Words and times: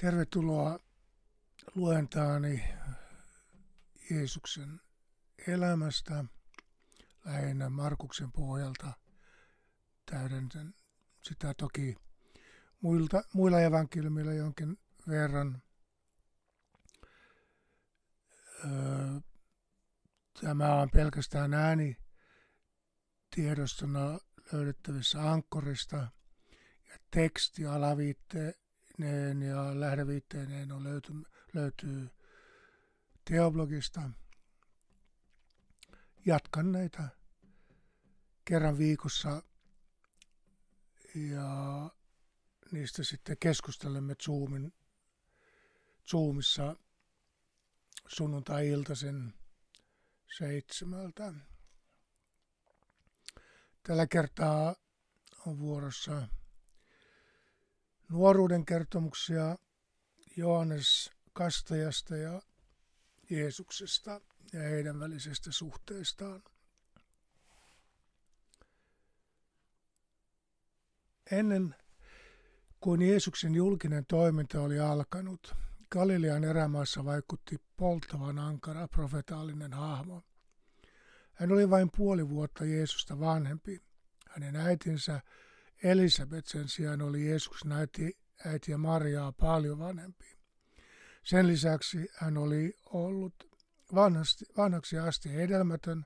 Tervetuloa 0.00 0.78
luentaani 1.74 2.64
Jeesuksen 4.10 4.80
elämästä, 5.46 6.24
lähinnä 7.24 7.70
Markuksen 7.70 8.32
pohjalta. 8.32 8.92
Täydentän 10.10 10.74
sitä 11.22 11.54
toki 11.54 11.96
muilta, 12.80 13.22
muilla 13.32 13.60
evankeliumilla 13.60 14.32
jonkin 14.32 14.78
verran. 15.08 15.62
Öö, 18.64 19.20
tämä 20.40 20.74
on 20.74 20.90
pelkästään 20.90 21.54
ääni 21.54 21.96
tiedostona 23.34 24.18
löydettävissä 24.52 25.32
ankkorista 25.32 25.96
ja 26.88 26.98
teksti 27.10 27.66
alaviitteineen 29.02 29.42
ja 29.42 29.80
lähdeviitteineen 29.80 30.72
on 30.72 30.84
löyty, 30.84 31.12
löytyy 31.54 32.10
teoblogista. 33.24 34.10
Jatkan 36.26 36.72
näitä 36.72 37.08
kerran 38.44 38.78
viikossa 38.78 39.42
ja 41.14 41.90
niistä 42.72 43.04
sitten 43.04 43.36
keskustelemme 43.40 44.14
Zoomin, 44.14 44.72
Zoomissa 46.10 46.76
sunnuntai-iltaisen 48.08 49.34
seitsemältä. 50.38 51.32
Tällä 53.82 54.06
kertaa 54.06 54.76
on 55.46 55.58
vuorossa 55.58 56.28
nuoruuden 58.10 58.64
kertomuksia 58.64 59.56
Johannes 60.36 61.10
Kastajasta 61.32 62.16
ja 62.16 62.42
Jeesuksesta 63.30 64.20
ja 64.52 64.60
heidän 64.60 65.00
välisestä 65.00 65.52
suhteestaan. 65.52 66.42
Ennen 71.30 71.74
kuin 72.80 73.02
Jeesuksen 73.02 73.54
julkinen 73.54 74.06
toiminta 74.06 74.60
oli 74.60 74.80
alkanut, 74.80 75.54
Galilean 75.90 76.44
erämaassa 76.44 77.04
vaikutti 77.04 77.56
polttavan 77.76 78.38
ankara 78.38 78.88
profetaalinen 78.88 79.72
hahmo. 79.72 80.22
Hän 81.32 81.52
oli 81.52 81.70
vain 81.70 81.90
puoli 81.96 82.28
vuotta 82.28 82.64
Jeesusta 82.64 83.20
vanhempi. 83.20 83.82
Hänen 84.28 84.56
äitinsä 84.56 85.20
Elisabet 85.82 86.46
sen 86.46 86.68
sijaan 86.68 87.02
oli 87.02 87.26
Jeesuksen 87.26 87.72
äiti, 87.72 88.18
äitiä 88.46 88.78
Mariaa 88.78 89.32
paljon 89.32 89.78
vanhempi. 89.78 90.38
Sen 91.22 91.46
lisäksi 91.46 92.08
hän 92.14 92.38
oli 92.38 92.74
ollut 92.86 93.50
vanhasti, 93.94 94.44
vanhaksi 94.56 94.98
asti 94.98 95.32
hedelmätön, 95.32 96.04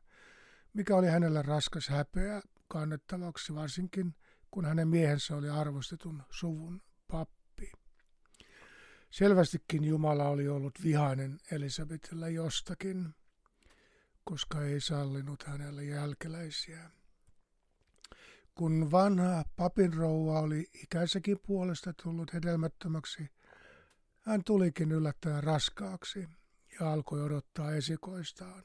mikä 0.72 0.96
oli 0.96 1.06
hänelle 1.06 1.42
raskas 1.42 1.88
häpeä 1.88 2.42
kannettavaksi, 2.68 3.54
varsinkin 3.54 4.14
kun 4.50 4.64
hänen 4.64 4.88
miehensä 4.88 5.36
oli 5.36 5.48
arvostetun 5.48 6.22
suvun 6.30 6.82
pappi. 7.10 7.72
Selvästikin 9.10 9.84
Jumala 9.84 10.28
oli 10.28 10.48
ollut 10.48 10.74
vihainen 10.82 11.38
Elisabetilla 11.52 12.28
jostakin, 12.28 13.14
koska 14.24 14.62
ei 14.62 14.80
sallinut 14.80 15.42
hänelle 15.42 15.84
jälkeläisiä. 15.84 16.90
Kun 18.54 18.90
vanha 18.90 19.44
papinrouva 19.56 20.40
oli 20.40 20.70
ikäisäkin 20.82 21.38
puolesta 21.46 21.92
tullut 22.02 22.32
hedelmättömäksi, 22.32 23.30
hän 24.20 24.44
tulikin 24.44 24.92
yllättäen 24.92 25.44
raskaaksi 25.44 26.28
ja 26.80 26.92
alkoi 26.92 27.22
odottaa 27.22 27.72
esikoistaan. 27.72 28.64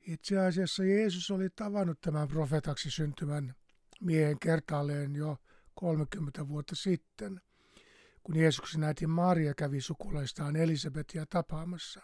Itse 0.00 0.38
asiassa 0.38 0.84
Jeesus 0.84 1.30
oli 1.30 1.50
tavannut 1.50 2.00
tämän 2.00 2.28
profetaksi 2.28 2.90
syntymän 2.90 3.54
miehen 4.00 4.38
kertaalleen 4.38 5.16
jo 5.16 5.36
30 5.74 6.48
vuotta 6.48 6.76
sitten, 6.76 7.40
kun 8.22 8.36
Jeesuksen 8.36 8.84
äiti 8.84 9.06
Maria 9.06 9.54
kävi 9.54 9.80
sukulaistaan 9.80 10.56
Elisabetia 10.56 11.26
tapaamassa. 11.26 12.00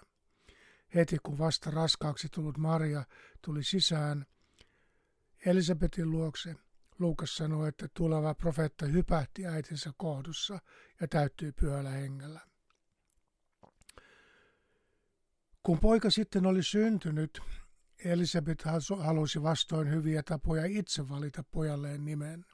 Heti 0.94 1.16
kun 1.22 1.38
vasta 1.38 1.70
raskaaksi 1.70 2.28
tullut 2.28 2.58
Maria 2.58 3.04
tuli 3.42 3.64
sisään 3.64 4.26
Elisabetin 5.46 6.10
luokse, 6.10 6.54
Luukas 6.98 7.36
sanoi, 7.36 7.68
että 7.68 7.88
tuleva 7.94 8.34
profeetta 8.34 8.86
hypähti 8.86 9.46
äitinsä 9.46 9.90
kohdussa 9.96 10.58
ja 11.00 11.08
täyttyi 11.08 11.52
pyhällä 11.52 11.90
hengellä. 11.90 12.40
Kun 15.62 15.78
poika 15.78 16.10
sitten 16.10 16.46
oli 16.46 16.62
syntynyt, 16.62 17.40
Elisabeth 18.04 18.64
halusi 18.98 19.42
vastoin 19.42 19.90
hyviä 19.90 20.22
tapoja 20.22 20.64
itse 20.64 21.08
valita 21.08 21.44
pojalleen 21.50 22.04
nimen. 22.04 22.44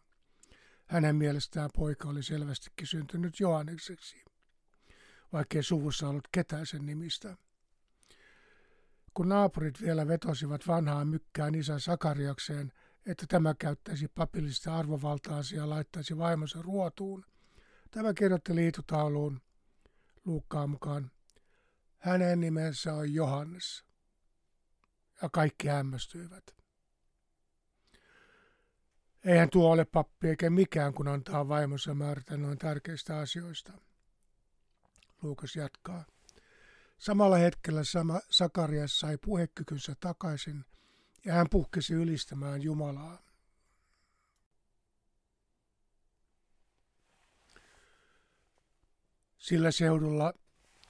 Hänen 0.87 1.17
mielestään 1.17 1.71
poika 1.75 2.09
oli 2.09 2.23
selvästikin 2.23 2.87
syntynyt 2.87 3.41
Johannekseksi, 3.41 4.25
vaikkei 5.33 5.63
suvussa 5.63 6.09
ollut 6.09 6.29
ketään 6.33 6.67
sen 6.67 6.87
nimistä. 6.87 7.37
Kun 9.15 9.29
naapurit 9.29 9.81
vielä 9.81 10.09
vetosivat 10.09 10.67
vanhaan 10.67 11.09
mykkään 11.09 11.55
isä 11.55 11.79
Sakariakseen, 11.79 12.73
että 13.07 13.27
tämä 13.29 13.55
käyttäisi 13.55 14.09
papillista 14.09 14.77
arvovaltaansa 14.77 15.57
ja 15.57 15.71
laittaisi 15.71 16.19
vaimonsa 16.19 16.63
ruotuun, 16.63 17.25
tämä 17.91 18.15
kirjoitti 18.15 18.55
liitutauluun 18.55 19.41
Luukkaan 20.25 20.71
mukaan. 20.71 21.11
Hänen 21.99 22.41
nimensä 22.41 22.95
on 22.95 23.15
Johannes. 23.15 23.85
Ja 25.23 25.29
kaikki 25.29 25.69
hämmästyivät. 25.69 26.57
Eihän 29.25 29.51
tuo 29.51 29.73
ole 29.73 29.85
pappi 29.85 30.29
eikä 30.29 30.51
mikään, 30.51 30.95
kun 30.95 31.09
antaa 31.09 31.49
vaimonsa 31.49 31.95
määrätä 31.95 32.37
noin 32.37 32.59
tärkeistä 32.59 33.19
asioista. 33.19 33.73
Luukas 35.23 35.57
jatkaa. 35.57 36.05
Samalla 37.01 37.37
hetkellä 37.37 37.85
sama 37.85 38.21
Sakarias 38.31 39.01
sai 39.01 39.19
puhekykynsä 39.25 39.95
takaisin 40.01 40.65
ja 41.25 41.33
hän 41.33 41.47
puhkesi 41.51 41.95
ylistämään 41.95 42.63
Jumalaa. 42.63 43.23
Sillä 49.39 49.71
seudulla 49.71 50.33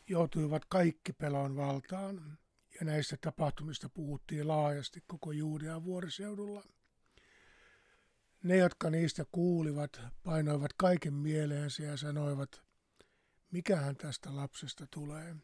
joutuivat 0.09 0.65
kaikki 0.65 1.13
pelon 1.13 1.57
valtaan, 1.57 2.39
ja 2.81 2.85
näistä 2.85 3.17
tapahtumista 3.21 3.89
puhuttiin 3.89 4.49
laajasti 4.49 5.05
koko 5.07 5.33
Juudean 5.33 5.85
vuoriseudulla. 5.85 6.65
Ne, 8.43 8.57
jotka 8.57 8.91
niistä 8.91 9.25
kuulivat, 9.33 10.01
painoivat 10.23 10.73
kaiken 10.73 11.15
mieleensä 11.15 11.83
ja 11.83 11.97
sanoivat, 11.97 12.63
mikähän 13.51 13.97
tästä 13.97 14.37
lapsesta 14.37 14.87
tulee. 14.87 15.37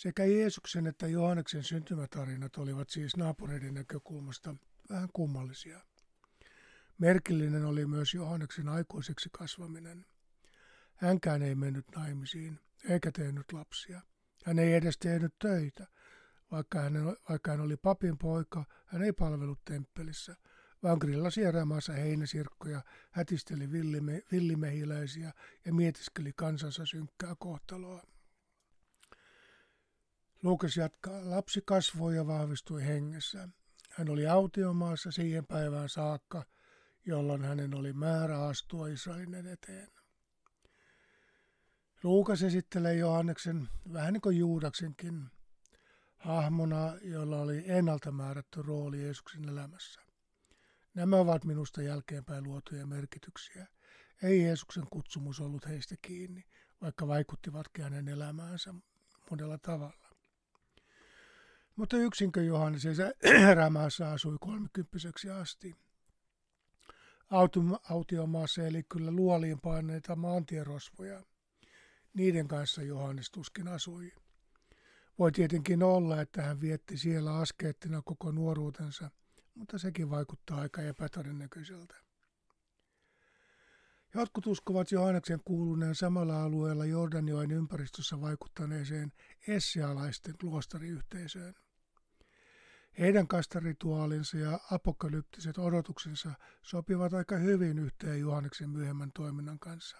Sekä 0.00 0.24
Jeesuksen 0.24 0.86
että 0.86 1.06
Johanneksen 1.06 1.64
syntymätarinat 1.64 2.56
olivat 2.56 2.90
siis 2.90 3.16
naapureiden 3.16 3.74
näkökulmasta 3.74 4.54
vähän 4.90 5.08
kummallisia. 5.12 5.80
Merkillinen 6.98 7.64
oli 7.64 7.86
myös 7.86 8.14
Johanneksen 8.14 8.68
aikuiseksi 8.68 9.28
kasvaminen. 9.32 10.06
Hänkään 10.94 11.42
ei 11.42 11.54
mennyt 11.54 11.84
naimisiin, 11.96 12.60
eikä 12.88 13.12
tehnyt 13.12 13.52
lapsia. 13.52 14.00
Hän 14.44 14.58
ei 14.58 14.74
edes 14.74 14.98
tehnyt 14.98 15.34
töitä. 15.38 15.86
Vaikka 16.50 16.80
hän, 16.80 16.92
vaikka 17.28 17.50
hän 17.50 17.60
oli 17.60 17.76
papin 17.76 18.18
poika, 18.18 18.64
hän 18.86 19.02
ei 19.02 19.12
palvellut 19.12 19.64
temppelissä, 19.64 20.36
vaan 20.82 20.98
grillasi 21.00 21.42
erämaassa 21.42 21.92
heinäsirkkoja, 21.92 22.82
hätisteli 23.10 23.72
villime, 23.72 24.22
villimehiläisiä 24.32 25.32
ja 25.64 25.74
mietiskeli 25.74 26.32
kansansa 26.36 26.86
synkkää 26.86 27.34
kohtaloa. 27.38 28.02
Luukas 30.42 30.76
jatkaa. 30.76 31.30
Lapsi 31.30 31.62
kasvoi 31.64 32.16
ja 32.16 32.26
vahvistui 32.26 32.84
hengessä. 32.86 33.48
Hän 33.90 34.08
oli 34.08 34.26
autiomaassa 34.26 35.10
siihen 35.10 35.46
päivään 35.46 35.88
saakka, 35.88 36.44
jolloin 37.06 37.42
hänen 37.42 37.74
oli 37.74 37.92
määrä 37.92 38.42
astua 38.42 38.88
Israelin 38.88 39.46
eteen. 39.46 39.88
Luukas 42.02 42.42
esittelee 42.42 42.94
Johanneksen 42.94 43.68
vähän 43.92 44.12
niin 44.12 44.20
kuin 44.20 44.38
Juudaksenkin 44.38 45.30
hahmona, 46.16 46.94
jolla 47.02 47.40
oli 47.40 47.64
ennalta 47.66 48.12
määrätty 48.12 48.62
rooli 48.62 49.02
Jeesuksen 49.02 49.48
elämässä. 49.48 50.00
Nämä 50.94 51.16
ovat 51.16 51.44
minusta 51.44 51.82
jälkeenpäin 51.82 52.44
luotuja 52.44 52.86
merkityksiä. 52.86 53.66
Ei 54.22 54.42
Jeesuksen 54.42 54.86
kutsumus 54.90 55.40
ollut 55.40 55.68
heistä 55.68 55.94
kiinni, 56.02 56.44
vaikka 56.82 57.08
vaikuttivatkin 57.08 57.84
hänen 57.84 58.08
elämäänsä 58.08 58.74
monella 59.30 59.58
tavalla. 59.58 59.99
Mutta 61.76 61.96
yksinkö 61.96 62.42
Johannes 62.42 62.84
erämaassa 63.50 64.12
asui 64.12 64.36
kolmikymppiseksi 64.40 65.30
asti. 65.30 65.76
autiomaassa 67.88 68.66
eli 68.66 68.82
kyllä 68.82 69.10
luoliin 69.10 69.60
paineita 69.60 70.16
maantierosvoja. 70.16 71.22
Niiden 72.14 72.48
kanssa 72.48 72.82
Johannes 72.82 73.30
tuskin 73.30 73.68
asui. 73.68 74.12
Voi 75.18 75.32
tietenkin 75.32 75.82
olla, 75.82 76.20
että 76.20 76.42
hän 76.42 76.60
vietti 76.60 76.98
siellä 76.98 77.36
askeettina 77.36 78.02
koko 78.04 78.30
nuoruutensa, 78.32 79.10
mutta 79.54 79.78
sekin 79.78 80.10
vaikuttaa 80.10 80.60
aika 80.60 80.82
epätodennäköiseltä. 80.82 82.09
Jotkut 84.14 84.46
uskovat 84.46 84.92
Johanneksen 84.92 85.40
kuuluneen 85.44 85.94
samalla 85.94 86.42
alueella 86.42 86.84
Jordanjoen 86.84 87.50
ympäristössä 87.50 88.20
vaikuttaneeseen 88.20 89.12
essialaisten 89.48 90.34
luostariyhteisöön. 90.42 91.54
Heidän 92.98 93.28
kastarituaalinsa 93.28 94.36
ja 94.36 94.60
apokalyptiset 94.70 95.58
odotuksensa 95.58 96.30
sopivat 96.62 97.14
aika 97.14 97.36
hyvin 97.36 97.78
yhteen 97.78 98.20
Johanneksen 98.20 98.70
myöhemmän 98.70 99.12
toiminnan 99.12 99.58
kanssa. 99.58 99.96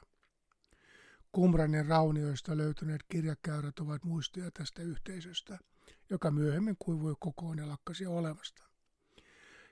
Kumranin 1.32 1.86
raunioista 1.86 2.56
löytyneet 2.56 3.02
kirjakäyrät 3.08 3.78
ovat 3.78 4.04
muistoja 4.04 4.50
tästä 4.50 4.82
yhteisöstä, 4.82 5.58
joka 6.10 6.30
myöhemmin 6.30 6.76
kuivui 6.78 7.14
kokoon 7.20 7.58
ja 7.58 7.68
lakkasi 7.68 8.06
olemasta. 8.06 8.62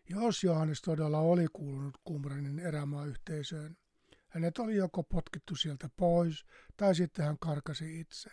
Jos 0.09 0.45
Johannes 0.45 0.83
todella 0.83 1.19
oli 1.19 1.47
kuulunut 1.53 1.99
Kumranin 2.05 2.59
erämaa-yhteisöön, 2.59 3.77
hänet 4.29 4.59
oli 4.59 4.77
joko 4.77 5.03
potkittu 5.03 5.57
sieltä 5.57 5.91
pois 5.97 6.47
tai 6.77 6.95
sitten 6.95 7.25
hän 7.25 7.39
karkasi 7.39 8.01
itse. 8.01 8.31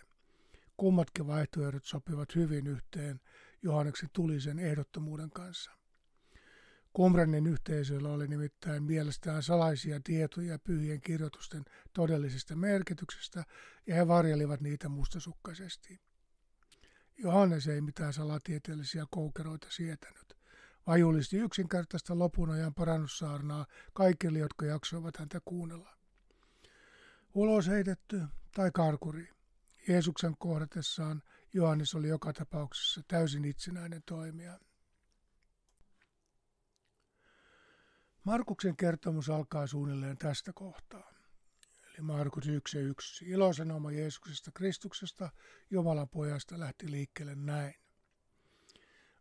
Kummatkin 0.76 1.26
vaihtoehdot 1.26 1.84
sopivat 1.84 2.34
hyvin 2.34 2.66
yhteen 2.66 3.20
Johanneksen 3.62 4.08
tulisen 4.12 4.58
ehdottomuuden 4.58 5.30
kanssa. 5.30 5.70
Kumranin 6.92 7.46
yhteisöllä 7.46 8.08
oli 8.08 8.28
nimittäin 8.28 8.82
mielestään 8.82 9.42
salaisia 9.42 10.00
tietoja 10.04 10.58
pyhien 10.58 11.00
kirjoitusten 11.00 11.64
todellisesta 11.92 12.56
merkityksestä 12.56 13.44
ja 13.86 13.94
he 13.94 14.08
varjelivat 14.08 14.60
niitä 14.60 14.88
mustasukkaisesti. 14.88 16.00
Johannes 17.18 17.68
ei 17.68 17.80
mitään 17.80 18.12
salatieteellisiä 18.12 19.04
koukeroita 19.10 19.66
sietänyt, 19.70 20.35
vaan 20.86 21.00
julisti 21.00 21.36
yksinkertaista 21.36 22.18
lopun 22.18 22.50
ajan 22.50 22.74
parannussaarnaa 22.74 23.66
kaikille, 23.92 24.38
jotka 24.38 24.66
jaksoivat 24.66 25.16
häntä 25.16 25.40
kuunnella. 25.44 25.96
Ulos 27.34 27.68
heitetty 27.68 28.22
tai 28.54 28.70
karkuri, 28.74 29.28
Jeesuksen 29.88 30.36
kohdatessaan 30.38 31.22
Johannes 31.52 31.94
oli 31.94 32.08
joka 32.08 32.32
tapauksessa 32.32 33.00
täysin 33.08 33.44
itsenäinen 33.44 34.02
toimija. 34.06 34.58
Markuksen 38.24 38.76
kertomus 38.76 39.30
alkaa 39.30 39.66
suunnilleen 39.66 40.18
tästä 40.18 40.52
kohtaa. 40.54 41.12
Eli 41.88 42.00
Markus 42.00 42.48
1 42.48 42.78
ja 42.78 42.84
1. 42.84 43.24
Ilosanoma 43.24 43.92
Jeesuksesta 43.92 44.50
Kristuksesta, 44.54 45.30
Jumalan 45.70 46.08
pojasta, 46.08 46.60
lähti 46.60 46.90
liikkeelle 46.90 47.34
näin. 47.34 47.74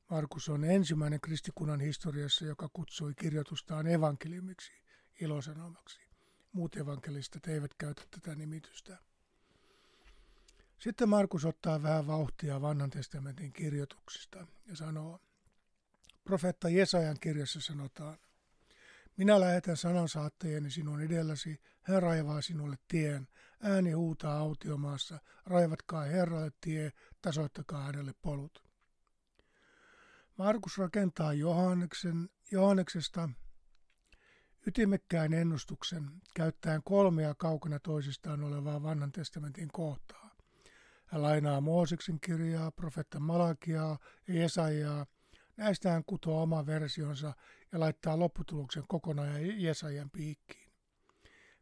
Markus 0.09 0.49
on 0.49 0.63
ensimmäinen 0.63 1.21
kristikunnan 1.21 1.79
historiassa, 1.79 2.45
joka 2.45 2.69
kutsui 2.73 3.13
kirjoitustaan 3.13 3.87
evankeliumiksi, 3.87 4.73
ilosanomaksi. 5.21 5.99
Muut 6.51 6.75
evankelistat 6.75 7.47
eivät 7.47 7.73
käytä 7.73 8.01
tätä 8.11 8.35
nimitystä. 8.35 8.97
Sitten 10.79 11.09
Markus 11.09 11.45
ottaa 11.45 11.83
vähän 11.83 12.07
vauhtia 12.07 12.61
vanhan 12.61 12.89
testamentin 12.89 13.53
kirjoituksista 13.53 14.47
ja 14.65 14.75
sanoo, 14.75 15.19
profeetta 16.23 16.69
Jesajan 16.69 17.17
kirjassa 17.19 17.61
sanotaan, 17.61 18.17
minä 19.17 19.39
lähetän 19.39 19.77
sanansaattajeni 19.77 20.71
sinun 20.71 21.01
edelläsi, 21.01 21.61
hän 21.81 22.03
raivaa 22.03 22.41
sinulle 22.41 22.75
tien, 22.87 23.27
ääni 23.61 23.91
huutaa 23.91 24.37
autiomaassa, 24.37 25.19
raivatkaa 25.45 26.03
Herralle 26.03 26.51
tie, 26.61 26.91
tasoittakaa 27.21 27.83
hänelle 27.83 28.13
polut. 28.21 28.64
Markus 30.37 30.77
rakentaa 30.77 31.33
Johanneksen, 31.33 32.29
Johanneksesta 32.51 33.29
ytimekkään 34.67 35.33
ennustuksen 35.33 36.11
käyttäen 36.35 36.81
kolmea 36.83 37.35
kaukana 37.35 37.79
toisistaan 37.79 38.43
olevaa 38.43 38.83
vanhan 38.83 39.11
testamentin 39.11 39.69
kohtaa. 39.73 40.35
Hän 41.05 41.21
lainaa 41.21 41.61
Mooseksen 41.61 42.19
kirjaa, 42.19 42.71
profetta 42.71 43.19
Malakiaa 43.19 43.97
ja 44.27 44.33
Jesajaa. 44.33 45.05
Näistä 45.57 45.91
hän 45.91 46.03
kutoo 46.05 46.41
oma 46.41 46.65
versionsa 46.65 47.33
ja 47.71 47.79
laittaa 47.79 48.19
lopputuloksen 48.19 48.83
kokonaan 48.87 49.61
Jesajan 49.61 50.09
piikkiin. 50.09 50.71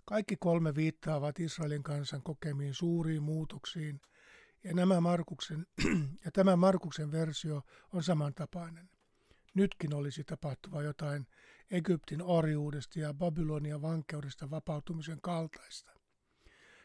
Kaikki 0.06 0.36
kolme 0.40 0.75
viittaavat 0.75 1.40
Israelin 1.40 1.84
kansan 1.84 2.24
kokemiin 2.24 2.74
suuriin 2.74 3.24
muutoksiin, 3.24 4.02
ja, 4.63 4.74
nämä 4.74 5.01
Markuksen, 5.01 5.68
ja 6.25 6.31
tämä 6.31 6.56
Markuksen 6.56 7.12
versio 7.12 7.62
on 7.94 8.04
samantapainen. 8.04 8.89
Nytkin 9.54 9.94
olisi 9.94 10.24
tapahtuva 10.24 10.81
jotain 10.81 11.27
Egyptin 11.71 12.21
orjuudesta 12.21 13.00
ja 13.00 13.13
Babylonian 13.13 13.81
vankeudesta 13.81 14.50
vapautumisen 14.50 15.21
kaltaista. 15.21 15.92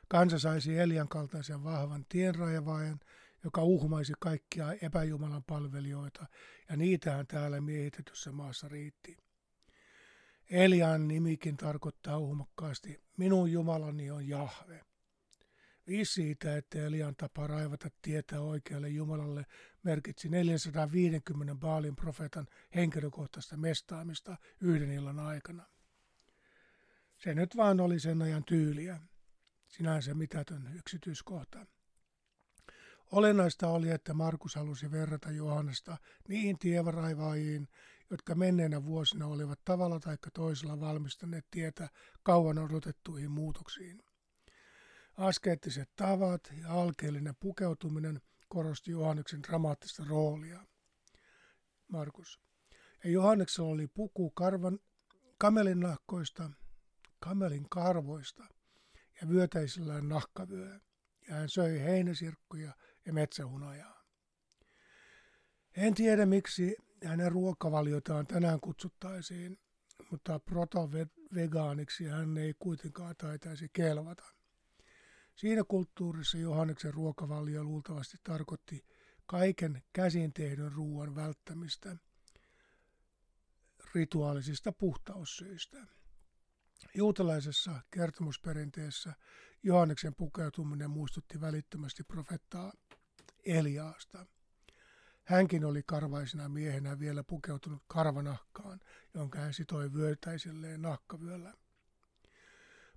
Kansa 0.09 0.39
saisi 0.39 0.79
Elian 0.79 1.09
kaltaisen 1.09 1.65
vahvan 1.65 2.05
tienraivaajan, 2.09 3.01
joka 3.45 3.63
uhmaisi 3.63 4.13
kaikkia 4.21 4.73
epäjumalan 4.73 5.45
palvelijoita, 5.45 6.27
ja 6.69 6.77
niitähän 6.77 7.27
täällä 7.27 7.61
miehitetyssä 7.61 8.33
maassa 8.33 8.69
riitti. 8.69 9.17
Elian 10.51 11.09
nimikin 11.09 11.57
tarkoittaa 11.57 12.19
uhmakkaasti, 12.19 13.01
minun 13.17 13.53
Jumalani 13.53 14.11
on 14.11 14.29
Jahve. 14.29 14.88
Viisi 15.89 16.13
siitä, 16.13 16.57
että 16.57 16.79
Elian 16.79 17.17
tapa 17.17 17.47
raivata 17.47 17.89
tietä 18.03 18.41
oikealle 18.41 18.89
Jumalalle 18.89 19.47
merkitsi 19.83 20.29
450 20.29 21.55
Baalin 21.55 21.97
profeetan 21.97 22.47
henkilökohtaista 22.75 23.57
mestaamista 23.57 24.37
yhden 24.61 24.93
illan 24.93 25.19
aikana. 25.19 25.65
Se 27.17 27.35
nyt 27.35 27.57
vaan 27.57 27.81
oli 27.81 28.01
sen 28.01 28.23
ajan 28.23 28.45
tyyliä. 28.45 29.01
Sinänsä 29.69 30.15
mitätön 30.15 30.77
yksityiskohta. 30.79 31.67
Olennaista 33.13 33.69
oli, 33.69 33.91
että 33.91 34.15
Markus 34.15 34.55
halusi 34.55 34.91
verrata 34.91 35.31
Johannesta 35.31 35.97
niihin 36.29 36.59
tievaraivaajien, 36.59 37.69
jotka 38.11 38.35
menneenä 38.35 38.85
vuosina 38.85 39.27
olivat 39.27 39.65
tavalla 39.65 40.01
tai 40.01 40.17
toisella 40.35 40.81
valmistaneet 40.81 41.47
tietä 41.51 41.89
kauan 42.23 42.59
odotettuihin 42.59 43.31
muutoksiin. 43.31 44.08
Askeettiset 45.19 45.91
tavat 45.97 46.41
ja 46.63 46.73
alkeellinen 46.73 47.35
pukeutuminen 47.41 48.21
korosti 48.49 48.91
Johanneksen 48.91 49.43
dramaattista 49.43 50.05
roolia. 50.09 50.67
Markus. 51.89 52.41
Ja 53.05 53.11
Johanneksella 53.11 53.71
oli 53.71 53.87
puku 53.87 54.31
karvan, 54.31 54.79
kamelin 55.39 55.81
nahkoista, 55.81 56.51
kamelin 57.21 57.69
karvoista 57.69 58.45
ja 59.21 59.29
vyötäisellään 59.29 60.09
nahkavyö, 60.09 60.81
ja 61.29 61.35
hän 61.35 61.49
söi 61.49 61.81
heinäsirkkuja 61.81 62.73
ja 63.07 63.13
metsähunajaa. 63.13 64.05
En 65.77 65.95
tiedä, 65.95 66.27
miksi 66.27 66.77
hänen 67.05 67.33
ruokavaliotaan 67.33 68.27
tänään 68.27 68.61
kutsuttaisiin, 68.61 69.59
mutta 70.11 70.39
proto-vegaaniksi 70.39 72.05
hän 72.05 72.39
ei 72.39 72.55
kuitenkaan 72.59 73.17
taitaisi 73.17 73.69
kelvata. 73.73 74.38
Siinä 75.39 75.65
kulttuurissa 75.69 76.39
Johanneksen 76.39 76.95
ruokavalio 76.95 77.65
luultavasti 77.65 78.17
tarkoitti 78.23 78.85
kaiken 79.27 79.83
käsin 79.93 80.33
tehdyn 80.33 80.73
ruoan 80.73 81.15
välttämistä 81.15 81.97
rituaalisista 83.95 84.73
puhtaussyistä. 84.73 85.87
Juutalaisessa 86.95 87.81
kertomusperinteessä 87.91 89.13
Johanneksen 89.63 90.15
pukeutuminen 90.15 90.91
muistutti 90.91 91.41
välittömästi 91.41 92.05
profettaa 92.05 92.73
Eliaasta. 93.45 94.27
Hänkin 95.25 95.65
oli 95.65 95.83
karvaisena 95.83 96.49
miehenä 96.49 96.99
vielä 96.99 97.25
pukeutunut 97.25 97.83
karvanahkaan, 97.87 98.81
jonka 99.15 99.39
hän 99.39 99.55
sitoi 99.55 99.93
vyötäiselleen 99.93 100.83
nahkavyöllä. 100.83 101.55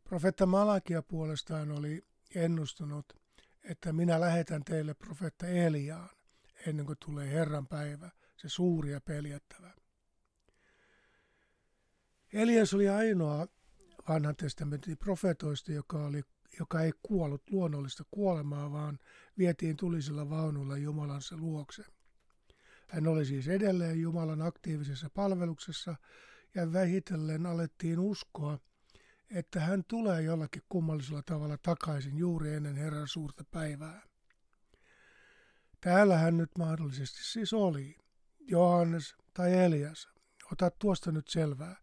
Profetta 0.03 0.45
Malakia 0.45 1.01
puolestaan 1.01 1.71
oli 1.71 2.10
ennustunut, 2.35 3.13
että 3.63 3.93
minä 3.93 4.19
lähetän 4.19 4.63
teille 4.63 4.93
profetta 4.93 5.47
Eliaan 5.47 6.09
ennen 6.67 6.85
kuin 6.85 6.97
tulee 7.05 7.29
Herran 7.29 7.67
päivä, 7.67 8.09
se 8.37 8.49
suuri 8.49 8.91
ja 8.91 9.01
peljättävä. 9.01 9.73
Elias 12.33 12.73
oli 12.73 12.89
ainoa 12.89 13.47
vanhan 14.09 14.35
testamentin 14.35 14.97
profetoista, 14.97 15.71
joka, 15.71 16.05
oli, 16.05 16.23
joka 16.59 16.81
ei 16.81 16.91
kuollut 17.03 17.49
luonnollista 17.49 18.03
kuolemaa, 18.11 18.71
vaan 18.71 18.99
vietiin 19.37 19.77
tulisella 19.77 20.29
vaunulla 20.29 20.77
Jumalansa 20.77 21.37
luokse. 21.37 21.83
Hän 22.87 23.07
oli 23.07 23.25
siis 23.25 23.47
edelleen 23.47 24.01
Jumalan 24.01 24.41
aktiivisessa 24.41 25.09
palveluksessa 25.09 25.95
ja 26.55 26.73
vähitellen 26.73 27.45
alettiin 27.45 27.99
uskoa, 27.99 28.59
että 29.31 29.59
hän 29.59 29.83
tulee 29.87 30.21
jollakin 30.21 30.61
kummallisella 30.69 31.21
tavalla 31.25 31.57
takaisin 31.57 32.17
juuri 32.17 32.53
ennen 32.53 32.75
Herran 32.75 33.07
suurta 33.07 33.43
päivää. 33.51 34.01
Täällä 35.81 36.17
hän 36.17 36.37
nyt 36.37 36.49
mahdollisesti 36.57 37.23
siis 37.23 37.53
oli, 37.53 37.97
Johannes 38.39 39.15
tai 39.33 39.53
Elias. 39.53 40.09
Ota 40.51 40.71
tuosta 40.71 41.11
nyt 41.11 41.27
selvää, 41.27 41.75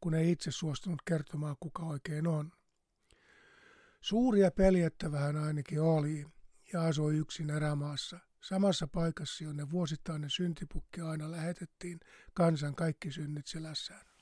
kun 0.00 0.14
ei 0.14 0.30
itse 0.32 0.50
suostunut 0.50 1.02
kertomaan, 1.04 1.56
kuka 1.60 1.82
oikein 1.82 2.26
on. 2.26 2.52
Suuria 4.00 4.50
peljettävä 4.50 5.18
hän 5.18 5.36
ainakin 5.36 5.80
oli 5.80 6.26
ja 6.72 6.82
asui 6.82 7.16
yksin 7.16 7.50
erämaassa, 7.50 8.18
samassa 8.40 8.88
paikassa, 8.88 9.44
jonne 9.44 9.70
vuosittainen 9.70 10.30
syntipukki 10.30 11.00
aina 11.00 11.30
lähetettiin 11.30 12.00
kansan 12.34 12.74
kaikki 12.74 13.12
synnit 13.12 13.46
selässään. 13.46 14.15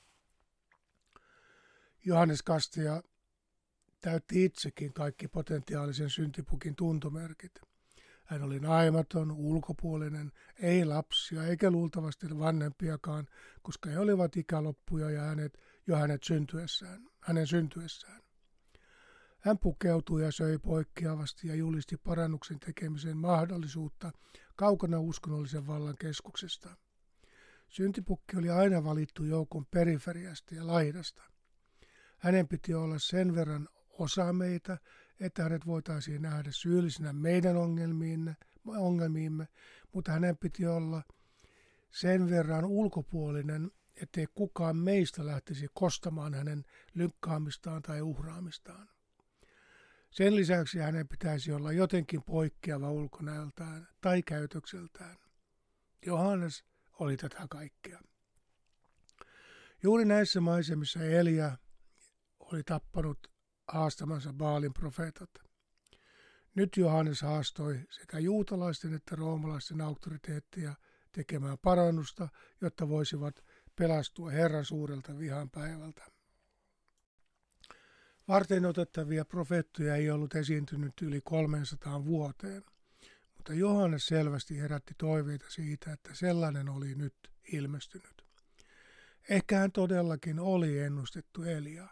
Johannes 2.05 2.41
Kastia 2.41 3.03
täytti 4.01 4.45
itsekin 4.45 4.93
kaikki 4.93 5.27
potentiaalisen 5.27 6.09
syntipukin 6.09 6.75
tuntomerkit. 6.75 7.51
Hän 8.23 8.43
oli 8.43 8.59
naimaton, 8.59 9.31
ulkopuolinen, 9.31 10.31
ei 10.61 10.85
lapsia 10.85 11.43
eikä 11.43 11.71
luultavasti 11.71 12.39
vanhempiakaan, 12.39 13.27
koska 13.61 13.89
he 13.89 13.99
olivat 13.99 14.37
ikäloppuja 14.37 15.09
ja 15.09 15.21
hänet, 15.21 15.59
jo 15.87 15.95
hänet 15.95 16.23
syntyessään, 16.23 17.07
hänen 17.21 17.47
syntyessään. 17.47 18.21
Hän 19.39 19.57
pukeutui 19.57 20.23
ja 20.23 20.31
söi 20.31 20.57
poikkeavasti 20.57 21.47
ja 21.47 21.55
julisti 21.55 21.97
parannuksen 21.97 22.59
tekemisen 22.59 23.17
mahdollisuutta 23.17 24.11
kaukana 24.55 24.99
uskonnollisen 24.99 25.67
vallan 25.67 25.95
keskuksesta. 25.99 26.69
Syntipukki 27.67 28.37
oli 28.37 28.49
aina 28.49 28.83
valittu 28.83 29.23
joukon 29.23 29.65
periferiasta 29.65 30.55
ja 30.55 30.67
laidasta. 30.67 31.34
Hänen 32.17 32.47
piti 32.47 32.73
olla 32.73 32.99
sen 32.99 33.35
verran 33.35 33.69
osa 33.89 34.33
meitä, 34.33 34.77
että 35.19 35.43
hänet 35.43 35.65
voitaisiin 35.65 36.21
nähdä 36.21 36.51
syyllisenä 36.51 37.13
meidän 37.13 37.55
ongelmiimme, 38.65 39.47
mutta 39.93 40.11
hänen 40.11 40.37
piti 40.37 40.65
olla 40.67 41.03
sen 41.91 42.29
verran 42.29 42.65
ulkopuolinen, 42.65 43.71
ettei 44.01 44.27
kukaan 44.35 44.77
meistä 44.77 45.25
lähtisi 45.25 45.67
kostamaan 45.73 46.33
hänen 46.33 46.65
lynkkaamistaan 46.93 47.81
tai 47.81 48.01
uhraamistaan. 48.01 48.89
Sen 50.09 50.35
lisäksi 50.35 50.79
hänen 50.79 51.07
pitäisi 51.07 51.51
olla 51.51 51.71
jotenkin 51.71 52.23
poikkeava 52.23 52.91
ulkonäöltään 52.91 53.87
tai 54.01 54.23
käytökseltään. 54.23 55.17
Johannes 56.05 56.63
oli 56.99 57.17
tätä 57.17 57.47
kaikkea. 57.49 57.99
Juuri 59.83 60.05
näissä 60.05 60.41
maisemissa 60.41 61.03
Elia 61.03 61.57
oli 62.53 62.63
tappanut 62.63 63.31
haastamansa 63.67 64.33
Baalin 64.33 64.73
profeetat. 64.73 65.29
Nyt 66.55 66.77
Johannes 66.77 67.21
haastoi 67.21 67.79
sekä 67.89 68.19
juutalaisten 68.19 68.93
että 68.93 69.15
roomalaisten 69.15 69.81
auktoriteettia 69.81 70.73
tekemään 71.11 71.57
parannusta, 71.61 72.27
jotta 72.61 72.89
voisivat 72.89 73.43
pelastua 73.75 74.29
Herran 74.29 74.65
suurelta 74.65 75.17
vihan 75.17 75.49
päivältä. 75.49 76.05
Varten 78.27 78.65
otettavia 78.65 79.25
profeettoja 79.25 79.95
ei 79.95 80.09
ollut 80.09 80.35
esiintynyt 80.35 80.93
yli 81.01 81.21
300 81.23 82.05
vuoteen, 82.05 82.63
mutta 83.35 83.53
Johannes 83.53 84.05
selvästi 84.05 84.59
herätti 84.59 84.93
toiveita 84.97 85.45
siitä, 85.49 85.93
että 85.93 86.09
sellainen 86.13 86.69
oli 86.69 86.95
nyt 86.95 87.15
ilmestynyt. 87.53 88.25
Ehkä 89.29 89.57
hän 89.57 89.71
todellakin 89.71 90.39
oli 90.39 90.79
ennustettu 90.79 91.43
Elia 91.43 91.87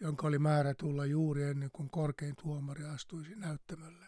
jonka 0.00 0.26
oli 0.26 0.38
määrä 0.38 0.74
tulla 0.74 1.06
juuri 1.06 1.42
ennen 1.42 1.70
kuin 1.72 1.90
korkein 1.90 2.36
tuomari 2.42 2.84
astuisi 2.84 3.34
näyttämölle. 3.34 4.06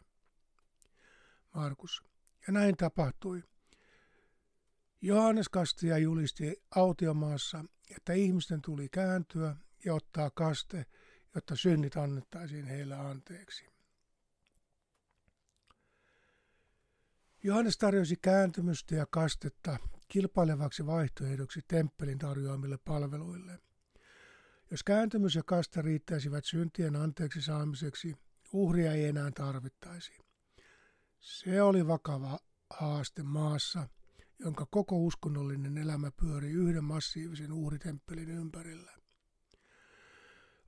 Markus. 1.55 2.03
Ja 2.47 2.53
näin 2.53 2.77
tapahtui. 2.77 3.43
Johannes 5.01 5.49
Kastia 5.49 5.99
julisti 5.99 6.63
autiomaassa, 6.77 7.65
että 7.97 8.13
ihmisten 8.13 8.63
tuli 8.63 8.89
kääntyä 8.89 9.57
ja 9.85 9.95
ottaa 9.95 10.31
kaste, 10.31 10.87
jotta 11.35 11.57
synnit 11.57 11.97
annettaisiin 11.97 12.67
heille 12.67 12.95
anteeksi. 12.95 13.65
Johannes 17.43 17.79
tarjosi 17.79 18.17
kääntymystä 18.17 18.95
ja 18.95 19.07
kastetta 19.07 19.79
kilpailevaksi 20.09 20.87
vaihtoehdoksi 20.87 21.61
temppelin 21.69 22.19
tarjoamille 22.19 22.79
palveluille– 22.85 23.59
jos 24.73 24.83
kääntymys 24.83 25.35
ja 25.35 25.43
kasta 25.43 25.83
riittäisivät 25.83 26.45
syntien 26.45 26.97
anteeksi 26.97 27.43
saamiseksi, 27.43 28.15
uhria 28.53 28.93
ei 28.93 29.05
enää 29.05 29.31
tarvittaisi. 29.31 30.13
Se 31.21 31.63
oli 31.63 31.87
vakava 31.87 32.39
haaste 32.71 33.23
maassa, 33.23 33.89
jonka 34.39 34.67
koko 34.71 34.99
uskonnollinen 34.99 35.79
elämä 35.79 36.11
pyöri 36.21 36.51
yhden 36.51 36.85
massiivisen 36.85 37.53
uhritemppelin 37.53 38.29
ympärillä. 38.29 38.93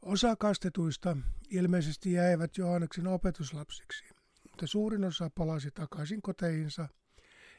Osa 0.02 0.36
kastetuista 0.36 1.16
ilmeisesti 1.50 2.12
jäivät 2.12 2.58
Johanneksen 2.58 3.06
opetuslapsiksi, 3.06 4.04
mutta 4.50 4.66
suurin 4.66 5.04
osa 5.04 5.30
palasi 5.34 5.70
takaisin 5.70 6.22
koteihinsa 6.22 6.88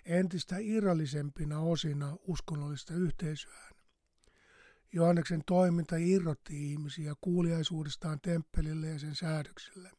entistä 0.05 0.55
irrallisempina 0.59 1.59
osina 1.59 2.17
uskonnollista 2.27 2.93
yhteisöään. 2.93 3.74
Johanneksen 4.93 5.41
toiminta 5.45 5.95
irrotti 5.95 6.71
ihmisiä 6.71 7.13
kuuliaisuudestaan 7.21 8.19
temppelille 8.21 8.87
ja 8.87 8.99
sen 8.99 9.15
säädöksille. 9.15 9.91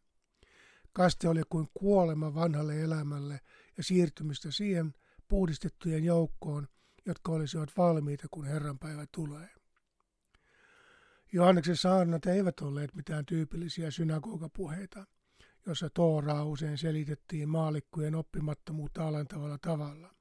Kaste 0.93 1.29
oli 1.29 1.43
kuin 1.49 1.69
kuolema 1.75 2.35
vanhalle 2.35 2.83
elämälle 2.83 3.41
ja 3.77 3.83
siirtymistä 3.83 4.51
siihen 4.51 4.95
puhdistettujen 5.29 6.05
joukkoon, 6.05 6.69
jotka 7.07 7.33
olisivat 7.33 7.71
valmiita, 7.77 8.27
kun 8.31 8.47
Herran 8.47 8.79
päivä 8.79 9.07
tulee. 9.13 9.49
Johanneksen 11.33 11.77
saarnat 11.77 12.27
eivät 12.27 12.61
olleet 12.61 12.95
mitään 12.95 13.27
tyypillisiä 13.27 13.91
synagogapuheita, 13.91 15.07
jossa 15.67 15.91
Tooraa 15.91 16.45
usein 16.45 16.79
selitettiin 16.79 17.49
maalikkujen 17.49 18.15
oppimattomuutta 18.15 19.09
alentavalla 19.09 19.59
tavalla. 19.59 20.16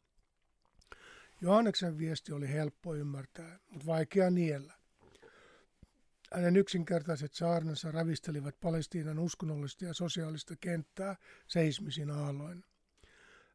Johanneksen 1.45 1.97
viesti 1.97 2.33
oli 2.33 2.49
helppo 2.49 2.95
ymmärtää, 2.95 3.59
mutta 3.69 3.85
vaikea 3.85 4.29
niellä. 4.29 4.73
Hänen 6.33 6.55
yksinkertaiset 6.55 7.33
saarnansa 7.33 7.91
ravistelivat 7.91 8.59
Palestiinan 8.59 9.19
uskonnollista 9.19 9.85
ja 9.85 9.93
sosiaalista 9.93 10.55
kenttää 10.55 11.15
seismisin 11.47 12.11
aalloin. 12.11 12.63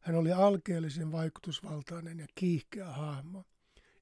Hän 0.01 0.17
oli 0.17 0.33
alkeellisen 0.33 1.13
vaikutusvaltainen 1.13 2.19
ja 2.19 2.27
kiihkeä 2.35 2.87
hahmo, 2.87 3.45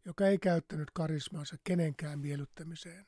joka 0.04 0.26
ei 0.26 0.38
käyttänyt 0.38 0.90
karismaansa 0.90 1.56
kenenkään 1.64 2.18
miellyttämiseen. 2.18 3.06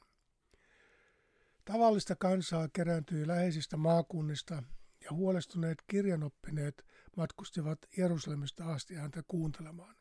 Tavallista 1.65 2.17
kansaa 2.17 2.69
kerääntyi 2.73 3.27
läheisistä 3.27 3.77
maakunnista 3.77 4.63
ja 5.05 5.11
huolestuneet 5.11 5.79
kirjanoppineet 5.87 6.87
matkustivat 7.17 7.79
Jerusalemista 7.97 8.73
asti 8.73 8.95
häntä 8.95 9.23
kuuntelemaan. 9.29 10.00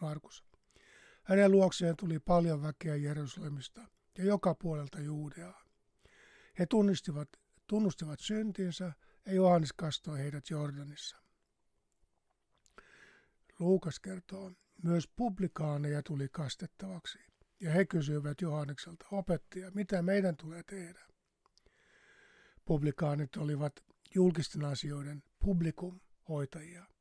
Markus. 0.00 0.44
Hänen 1.22 1.50
luokseen 1.50 1.96
tuli 1.96 2.18
paljon 2.18 2.62
väkeä 2.62 2.96
Jerusalemista 2.96 3.88
ja 4.18 4.24
joka 4.24 4.54
puolelta 4.54 5.00
Juudeaa. 5.00 5.64
He 6.58 6.66
tunnistivat, 6.66 7.28
tunnustivat 7.66 8.20
syntinsä 8.20 8.92
ja 9.26 9.32
Johannes 9.32 9.72
kastoi 9.72 10.18
heidät 10.18 10.50
Jordanissa. 10.50 11.16
Luukas 13.58 14.00
kertoo, 14.00 14.52
myös 14.82 15.08
publikaaneja 15.16 16.02
tuli 16.02 16.28
kastettavaksi, 16.32 17.18
ja 17.60 17.70
he 17.70 17.84
kysyivät 17.84 18.40
Johannekselta, 18.40 19.06
opettaja, 19.10 19.70
mitä 19.70 20.02
meidän 20.02 20.36
tulee 20.36 20.62
tehdä? 20.62 21.06
Publikaanit 22.64 23.36
olivat 23.36 23.72
julkisten 24.14 24.64
asioiden 24.64 25.22
publikum 25.38 26.00
hoitajia 26.28 26.95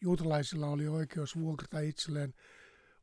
juutalaisilla 0.00 0.66
oli 0.66 0.88
oikeus 0.88 1.36
vuokrata 1.36 1.80
itselleen 1.80 2.34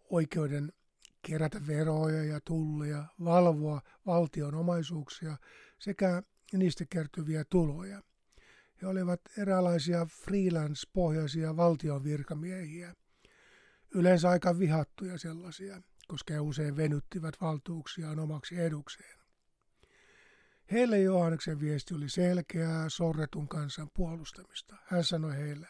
oikeuden 0.10 0.74
kerätä 1.22 1.68
veroja 1.68 2.24
ja 2.24 2.40
tulleja, 2.46 3.06
valvoa 3.24 3.82
valtion 4.06 4.56
omaisuuksia 4.56 5.38
sekä 5.80 6.24
niistä 6.54 6.86
kertyviä 6.90 7.46
tuloja. 7.50 8.02
He 8.82 8.88
olivat 8.88 9.22
eräänlaisia 9.38 10.06
freelance-pohjaisia 10.06 11.58
valtion 11.58 12.04
virkamiehiä, 12.04 12.94
yleensä 13.96 14.30
aika 14.30 14.60
vihattuja 14.60 15.18
sellaisia, 15.18 15.82
koska 16.08 16.34
he 16.34 16.40
usein 16.40 16.78
venyttivät 16.78 17.36
valtuuksiaan 17.42 18.20
omaksi 18.20 18.60
edukseen. 18.60 19.18
Heille 20.72 21.00
Johanneksen 21.00 21.60
viesti 21.60 21.94
oli 21.94 22.10
selkeää 22.10 22.90
sorretun 22.90 23.48
kansan 23.48 23.90
puolustamista. 23.94 24.76
Hän 24.86 25.04
sanoi 25.04 25.38
heille, 25.38 25.68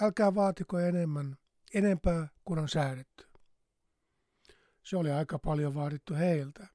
Älkää 0.00 0.34
vaatiko 0.34 0.78
enemmän, 0.78 1.36
enempää 1.74 2.28
kuin 2.44 2.58
on 2.58 2.68
säädetty. 2.68 3.26
Se 4.82 4.96
oli 4.96 5.10
aika 5.10 5.38
paljon 5.38 5.74
vaadittu 5.74 6.14
heiltä, 6.14 6.66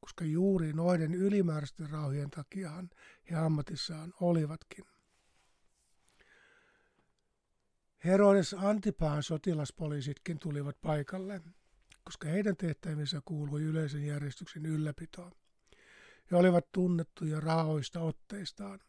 koska 0.00 0.24
juuri 0.24 0.72
noiden 0.72 1.14
ylimääräisten 1.14 1.90
rauhien 1.90 2.30
takiahan 2.30 2.90
he 3.30 3.36
ammatissaan 3.36 4.12
olivatkin. 4.20 4.84
Herodes 8.04 8.54
Antipaan 8.54 9.22
sotilaspoliisitkin 9.22 10.38
tulivat 10.38 10.80
paikalle, 10.80 11.40
koska 12.04 12.28
heidän 12.28 12.56
tehtävinsä 12.56 13.22
kuului 13.24 13.62
yleisen 13.62 14.06
järjestyksen 14.06 14.66
ylläpitoon. 14.66 15.32
He 16.30 16.36
olivat 16.36 16.72
tunnettuja 16.72 17.40
raaoista 17.40 18.00
otteistaan. 18.00 18.80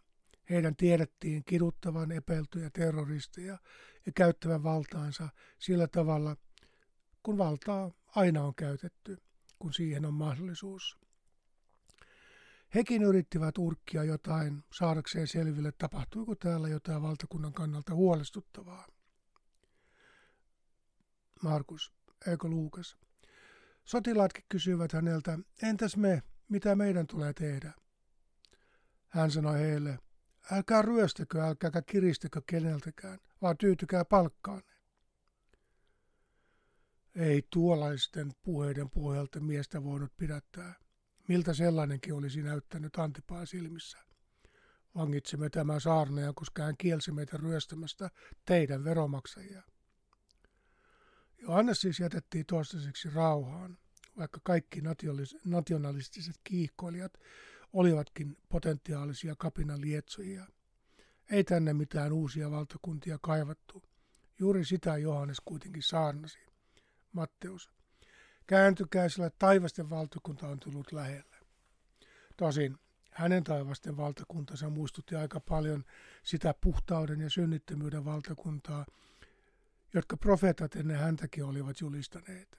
Heidän 0.49 0.75
tiedettiin 0.75 1.43
kiduttavan 1.45 2.11
epäiltyjä 2.11 2.69
terroristeja 2.69 3.57
ja 4.05 4.11
käyttävän 4.11 4.63
valtaansa 4.63 5.29
sillä 5.59 5.87
tavalla, 5.87 6.37
kun 7.23 7.37
valtaa 7.37 7.91
aina 8.15 8.43
on 8.43 8.55
käytetty, 8.55 9.17
kun 9.59 9.73
siihen 9.73 10.05
on 10.05 10.13
mahdollisuus. 10.13 10.97
Hekin 12.75 13.03
yrittivät 13.03 13.57
urkkia 13.57 14.03
jotain 14.03 14.63
saadakseen 14.73 15.27
selville, 15.27 15.71
tapahtuiko 15.71 16.35
täällä 16.35 16.69
jotain 16.69 17.01
valtakunnan 17.01 17.53
kannalta 17.53 17.95
huolestuttavaa. 17.95 18.87
Markus, 21.43 21.93
eikö 22.27 22.47
Luukas? 22.47 22.97
Sotilaatkin 23.85 24.45
kysyivät 24.49 24.91
häneltä, 24.91 25.39
entäs 25.61 25.97
me, 25.97 26.23
mitä 26.49 26.75
meidän 26.75 27.07
tulee 27.07 27.33
tehdä? 27.33 27.73
Hän 29.07 29.31
sanoi 29.31 29.59
heille, 29.59 29.99
älkää 30.51 30.81
ryöstäkö, 30.81 31.41
älkääkä 31.41 31.81
kiristäkö 31.81 32.41
keneltäkään, 32.45 33.19
vaan 33.41 33.57
tyytykää 33.57 34.05
palkkaanne. 34.05 34.75
Ei 37.15 37.47
tuollaisten 37.49 38.33
puheiden 38.43 38.89
pohjalta 38.89 39.39
miestä 39.39 39.83
voinut 39.83 40.17
pidättää. 40.17 40.75
Miltä 41.27 41.53
sellainenkin 41.53 42.13
olisi 42.13 42.41
näyttänyt 42.41 42.95
Antipaa 42.95 43.45
silmissä. 43.45 43.97
Vangitsimme 44.95 45.49
tämän 45.49 45.81
saarnaja, 45.81 46.33
koska 46.35 46.63
hän 46.63 46.77
kielsi 46.77 47.11
meitä 47.11 47.37
ryöstämästä 47.37 48.09
teidän 48.45 48.83
veromaksajia. 48.83 49.63
Johannes 51.37 51.81
siis 51.81 51.99
jätettiin 51.99 52.45
toistaiseksi 52.45 53.09
rauhaan, 53.09 53.77
vaikka 54.17 54.39
kaikki 54.43 54.81
nationalistiset 55.45 56.35
kiihkoilijat 56.43 57.13
olivatkin 57.75 58.37
potentiaalisia 58.49 59.35
kapinan 59.37 59.81
lietsojia. 59.81 60.45
Ei 61.31 61.43
tänne 61.43 61.73
mitään 61.73 62.13
uusia 62.13 62.51
valtakuntia 62.51 63.17
kaivattu. 63.21 63.83
Juuri 64.39 64.65
sitä 64.65 64.97
Johannes 64.97 65.41
kuitenkin 65.45 65.83
saarnasi. 65.83 66.39
Matteus. 67.11 67.69
Kääntykää, 68.47 69.09
sillä 69.09 69.29
taivasten 69.29 69.89
valtakunta 69.89 70.47
on 70.47 70.59
tullut 70.59 70.91
lähelle. 70.91 71.37
Tosin 72.37 72.77
hänen 73.11 73.43
taivasten 73.43 73.97
valtakuntansa 73.97 74.69
muistutti 74.69 75.15
aika 75.15 75.39
paljon 75.39 75.85
sitä 76.23 76.53
puhtauden 76.61 77.21
ja 77.21 77.29
synnittömyyden 77.29 78.05
valtakuntaa, 78.05 78.85
jotka 79.93 80.17
profeetat 80.17 80.75
ennen 80.75 80.97
häntäkin 80.97 81.45
olivat 81.45 81.81
julistaneet. 81.81 82.57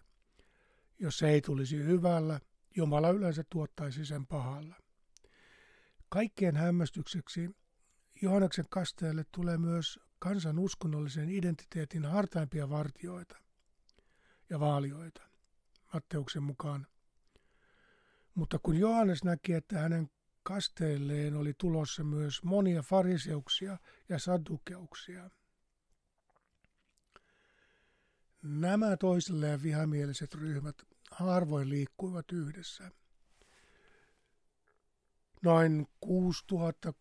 Jos 0.98 1.18
se 1.18 1.28
ei 1.28 1.40
tulisi 1.40 1.76
hyvällä, 1.76 2.40
Jumala 2.76 3.10
yleensä 3.10 3.44
tuottaisi 3.50 4.06
sen 4.06 4.26
pahalla. 4.26 4.85
Kaikkien 6.08 6.56
hämmästykseksi 6.56 7.50
Johanneksen 8.22 8.64
kasteelle 8.70 9.24
tulee 9.32 9.58
myös 9.58 9.98
kansan 10.18 10.58
uskonnollisen 10.58 11.30
identiteetin 11.30 12.04
hartaimpia 12.04 12.70
vartioita 12.70 13.38
ja 14.50 14.60
vaalioita, 14.60 15.22
Matteuksen 15.94 16.42
mukaan. 16.42 16.86
Mutta 18.34 18.58
kun 18.62 18.76
Johannes 18.76 19.24
näki, 19.24 19.52
että 19.52 19.78
hänen 19.78 20.10
kasteelleen 20.42 21.36
oli 21.36 21.54
tulossa 21.58 22.04
myös 22.04 22.42
monia 22.42 22.82
fariseuksia 22.82 23.78
ja 24.08 24.18
saddukeuksia, 24.18 25.30
Nämä 28.42 28.96
toisilleen 28.96 29.62
vihamieliset 29.62 30.34
ryhmät 30.34 30.76
harvoin 31.10 31.68
liikkuivat 31.68 32.32
yhdessä. 32.32 32.90
Noin 35.46 35.86
6000 36.00 36.92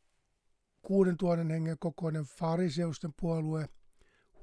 6000 0.82 1.54
hengen 1.54 1.80
kokoinen 1.80 2.24
fariseusten 2.26 3.14
puolue 3.22 3.70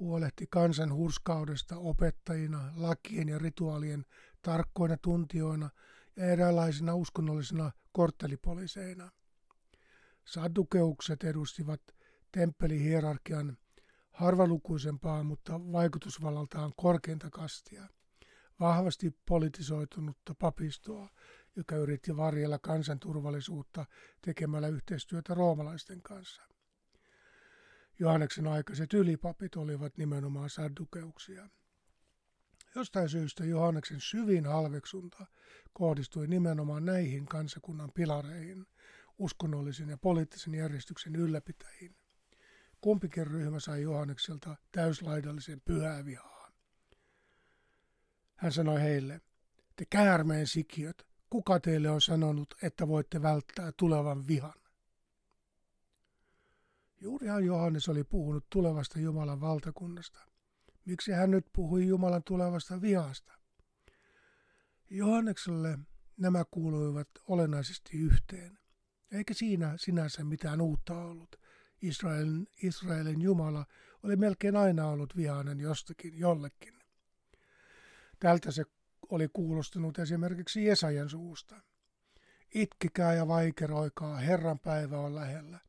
huolehti 0.00 0.46
kansan 0.50 0.94
hurskaudesta 0.94 1.76
opettajina, 1.76 2.72
lakien 2.76 3.28
ja 3.28 3.38
rituaalien 3.38 4.04
tarkkoina 4.42 4.96
tuntijoina 4.96 5.70
ja 6.16 6.24
eräänlaisina 6.26 6.94
uskonnollisina 6.94 7.72
korttelipoliseina. 7.92 9.10
Saddukeukset 10.24 11.24
edustivat 11.24 11.80
temppelihierarkian 12.32 13.56
harvalukuisempaa, 14.10 15.22
mutta 15.22 15.60
vaikutusvallaltaan 15.72 16.72
korkeinta 16.76 17.30
kastia, 17.30 17.88
vahvasti 18.60 19.16
politisoitunutta 19.28 20.34
papistoa, 20.38 21.08
joka 21.56 21.76
yritti 21.76 22.16
varjella 22.16 22.58
kansanturvallisuutta 22.58 23.86
tekemällä 24.22 24.68
yhteistyötä 24.68 25.34
roomalaisten 25.34 26.02
kanssa. 26.02 26.42
Johanneksen 27.98 28.46
aikaiset 28.46 28.94
ylipapit 28.94 29.56
olivat 29.56 29.96
nimenomaan 29.96 30.50
saddukeuksia. 30.50 31.48
Jostain 32.74 33.08
syystä 33.08 33.44
Johanneksen 33.44 34.00
syvin 34.00 34.46
halveksunta 34.46 35.26
kohdistui 35.72 36.26
nimenomaan 36.26 36.84
näihin 36.84 37.26
kansakunnan 37.26 37.92
pilareihin, 37.92 38.66
uskonnollisen 39.18 39.88
ja 39.88 39.98
poliittisen 39.98 40.54
järjestyksen 40.54 41.16
ylläpitäjiin. 41.16 41.96
Kumpikin 42.80 43.26
ryhmä 43.26 43.60
sai 43.60 43.82
Johannekselta 43.82 44.56
täyslaidallisen 44.72 45.60
pyhää 45.60 46.04
vihaa. 46.04 46.52
Hän 48.36 48.52
sanoi 48.52 48.80
heille, 48.80 49.20
te 49.76 49.84
käärmeen 49.90 50.46
sikiöt, 50.46 51.12
kuka 51.33 51.61
teille 51.61 51.90
on 51.90 52.01
sanonut, 52.01 52.55
että 52.62 52.88
voitte 52.88 53.23
välttää 53.23 53.73
tulevan 53.77 54.27
vihan? 54.27 54.61
Juurihan 57.01 57.45
Johannes 57.45 57.88
oli 57.88 58.05
puhunut 58.05 58.45
tulevasta 58.51 59.01
Jumalan 59.01 59.40
valtakunnasta. 59.40 60.18
Miksi 60.85 61.12
hän 61.12 61.31
nyt 61.31 61.47
puhui 61.53 61.87
Jumalan 61.87 62.23
tulevasta 62.25 62.81
vihasta? 62.81 63.33
Johannekselle 64.90 65.79
nämä 66.16 66.45
kuuluivat 66.51 67.09
olennaisesti 67.29 67.99
yhteen, 67.99 68.59
eikä 69.12 69.35
siinä 69.35 69.75
sinänsä 69.77 70.25
mitään 70.25 70.61
uutta 70.61 70.99
ollut. 70.99 71.37
Israelin, 71.83 72.47
Israelin 72.62 73.21
Jumala 73.21 73.66
oli 74.03 74.16
melkein 74.16 74.57
aina 74.57 74.87
ollut 74.87 75.16
vihainen 75.16 75.61
jostakin 75.61 76.18
jollekin. 76.18 76.75
Tältä 78.18 78.51
se 78.51 78.64
oli 79.12 79.29
kuulostanut 79.33 79.98
esimerkiksi 79.98 80.64
Jesajan 80.64 81.09
suusta. 81.09 81.57
Itkikää 82.55 83.14
ja 83.14 83.29
vaikeroikaa, 83.29 84.16
Herran 84.16 84.59
päivä 84.59 84.98
on 84.98 85.14
lähellä. 85.14 85.61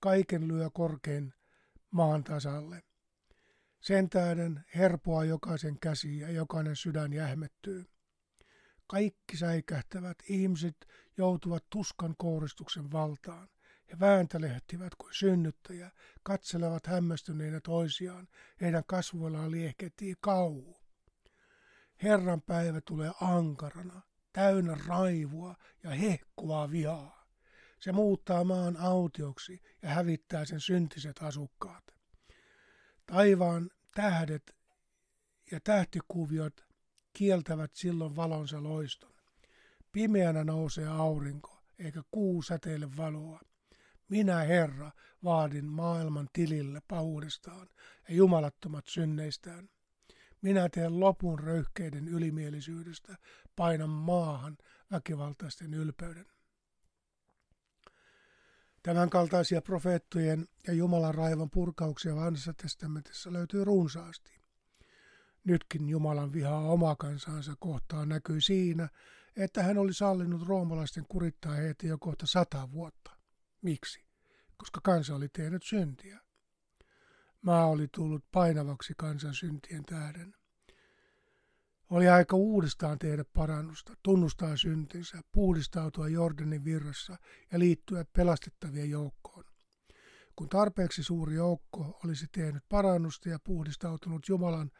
Kaiken 0.00 0.48
lyö 0.48 0.70
korkein 0.70 1.34
maan 1.90 2.24
tasalle. 2.24 2.82
Sen 3.80 4.10
tähden 4.10 4.64
herpoa 4.74 5.24
jokaisen 5.24 5.78
käsi 5.80 6.18
ja 6.18 6.30
jokainen 6.30 6.76
sydän 6.76 7.12
jähmettyy. 7.12 7.84
Kaikki 8.86 9.36
säikähtävät 9.36 10.18
ihmiset 10.28 10.76
joutuvat 11.16 11.64
tuskan 11.70 12.14
kouristuksen 12.18 12.92
valtaan. 12.92 13.48
He 13.92 14.00
vääntelehtivät 14.00 14.94
kuin 14.94 15.14
synnyttäjä, 15.14 15.90
katselevat 16.22 16.86
hämmästyneinä 16.86 17.60
toisiaan, 17.60 18.28
heidän 18.60 18.82
kasvoillaan 18.86 19.50
liehkettiin 19.50 20.16
kauhu. 20.20 20.75
Herran 22.02 22.42
päivä 22.42 22.80
tulee 22.80 23.10
ankarana, 23.20 24.02
täynnä 24.32 24.78
raivua 24.86 25.56
ja 25.82 25.90
hehkuvaa 25.90 26.70
vihaa. 26.70 27.26
Se 27.80 27.92
muuttaa 27.92 28.44
maan 28.44 28.76
autioksi 28.76 29.62
ja 29.82 29.88
hävittää 29.88 30.44
sen 30.44 30.60
syntiset 30.60 31.22
asukkaat. 31.22 31.84
Taivaan 33.06 33.70
tähdet 33.94 34.56
ja 35.50 35.60
tähtikuviot 35.60 36.66
kieltävät 37.12 37.74
silloin 37.74 38.16
valonsa 38.16 38.62
loiston. 38.62 39.12
Pimeänä 39.92 40.44
nousee 40.44 40.88
aurinko, 40.88 41.62
eikä 41.78 42.02
kuu 42.10 42.42
säteile 42.42 42.96
valoa. 42.96 43.40
Minä, 44.08 44.38
Herra, 44.38 44.90
vaadin 45.24 45.64
maailman 45.64 46.28
tilille 46.32 46.82
pahuudestaan 46.88 47.68
ja 48.08 48.14
jumalattomat 48.14 48.86
synneistään. 48.86 49.68
Minä 50.42 50.68
teen 50.68 51.00
lopun 51.00 51.38
röyhkeiden 51.38 52.08
ylimielisyydestä, 52.08 53.16
painan 53.56 53.90
maahan 53.90 54.58
väkivaltaisten 54.90 55.74
ylpeyden. 55.74 56.26
Tämän 58.82 59.10
kaltaisia 59.10 59.62
profeettojen 59.62 60.48
ja 60.66 60.72
Jumalan 60.72 61.14
raivon 61.14 61.50
purkauksia 61.50 62.16
vanhassa 62.16 62.54
testamentissa 62.62 63.32
löytyy 63.32 63.64
runsaasti. 63.64 64.40
Nytkin 65.44 65.88
Jumalan 65.88 66.32
vihaa 66.32 66.60
oma 66.60 66.96
kansansa 66.96 67.54
kohtaan 67.58 68.08
näkyi 68.08 68.40
siinä, 68.40 68.88
että 69.36 69.62
hän 69.62 69.78
oli 69.78 69.94
sallinut 69.94 70.48
roomalaisten 70.48 71.04
kurittaa 71.08 71.52
heitä 71.52 71.86
jo 71.86 71.98
kohta 71.98 72.26
sata 72.26 72.72
vuotta. 72.72 73.10
Miksi? 73.62 74.04
Koska 74.56 74.80
kansa 74.82 75.14
oli 75.14 75.28
tehnyt 75.28 75.62
syntiä. 75.62 76.25
Maa 77.46 77.66
oli 77.66 77.88
tullut 77.94 78.24
painavaksi 78.32 78.94
kansan 78.96 79.34
syntien 79.34 79.84
tähden. 79.84 80.34
Oli 81.90 82.08
aika 82.08 82.36
uudestaan 82.36 82.98
tehdä 82.98 83.24
parannusta, 83.24 83.94
tunnustaa 84.02 84.56
syntinsä, 84.56 85.20
puhdistautua 85.32 86.08
Jordanin 86.08 86.64
virrassa 86.64 87.16
ja 87.52 87.58
liittyä 87.58 88.04
pelastettavien 88.12 88.90
joukkoon. 88.90 89.44
Kun 90.36 90.48
tarpeeksi 90.48 91.02
suuri 91.02 91.34
joukko 91.34 92.00
olisi 92.04 92.26
tehnyt 92.32 92.62
parannusta 92.68 93.28
ja 93.28 93.38
puhdistautunut 93.44 94.28
Jumalan 94.28 94.70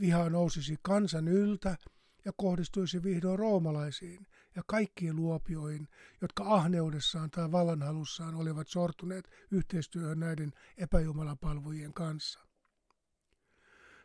viha 0.00 0.30
nousisi 0.30 0.76
kansan 0.82 1.28
yltä 1.28 1.76
ja 2.24 2.32
kohdistuisi 2.36 3.02
vihdoin 3.02 3.38
roomalaisiin 3.38 4.26
ja 4.58 4.62
kaikkiin 4.66 5.16
luopioihin, 5.16 5.88
jotka 6.20 6.44
ahneudessaan 6.54 7.30
tai 7.30 7.52
vallanhalussaan 7.52 8.34
olivat 8.34 8.68
sortuneet 8.68 9.30
yhteistyöhön 9.50 10.20
näiden 10.20 10.52
epäjumalapalvojien 10.76 11.94
kanssa. 11.94 12.40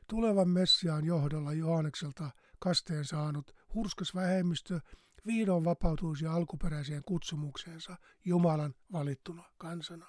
Tulevan 0.08 0.50
Messiaan 0.50 1.06
johdolla 1.06 1.54
Johannekselta 1.54 2.32
kasteen 2.60 3.06
saanut 3.06 3.56
hurskas 3.74 4.16
vähemmistö 4.16 4.80
vihdoin 5.26 5.66
vapautuisi 5.66 6.26
alkuperäiseen 6.26 7.04
kutsumukseensa 7.04 7.98
Jumalan 8.26 8.76
valittuna 8.92 9.44
kansana. 9.58 10.08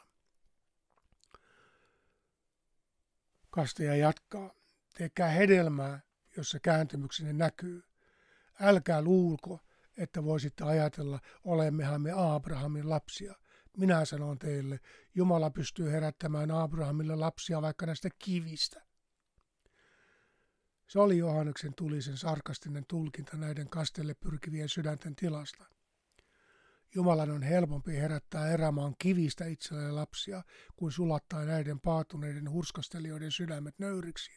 Kasteja 3.50 3.96
jatkaa. 3.96 4.50
Tehkää 4.94 5.28
hedelmää, 5.28 6.00
jossa 6.36 6.60
kääntymyksenne 6.60 7.32
näkyy. 7.32 7.82
Älkää 8.60 9.02
luulko, 9.02 9.60
että 9.96 10.24
voisitte 10.24 10.64
ajatella, 10.64 11.20
olemmehan 11.44 12.02
me 12.02 12.12
Abrahamin 12.16 12.90
lapsia. 12.90 13.34
Minä 13.76 14.04
sanon 14.04 14.38
teille, 14.38 14.80
Jumala 15.14 15.50
pystyy 15.50 15.90
herättämään 15.90 16.50
Abrahamille 16.50 17.16
lapsia 17.16 17.62
vaikka 17.62 17.86
näistä 17.86 18.08
kivistä. 18.18 18.82
Se 20.86 20.98
oli 21.00 21.18
Johanneksen 21.18 21.74
tulisen 21.74 22.16
sarkastinen 22.16 22.84
tulkinta 22.88 23.36
näiden 23.36 23.68
kastelle 23.68 24.14
pyrkivien 24.14 24.68
sydänten 24.68 25.16
tilasta. 25.16 25.64
Jumalan 26.94 27.30
on 27.30 27.42
helpompi 27.42 27.96
herättää 27.96 28.48
erämaan 28.48 28.94
kivistä 28.98 29.44
itselleen 29.44 29.94
lapsia, 29.94 30.42
kuin 30.76 30.92
sulattaa 30.92 31.44
näiden 31.44 31.80
paatuneiden 31.80 32.50
hurskastelijoiden 32.50 33.32
sydämet 33.32 33.78
nöyriksi. 33.78 34.32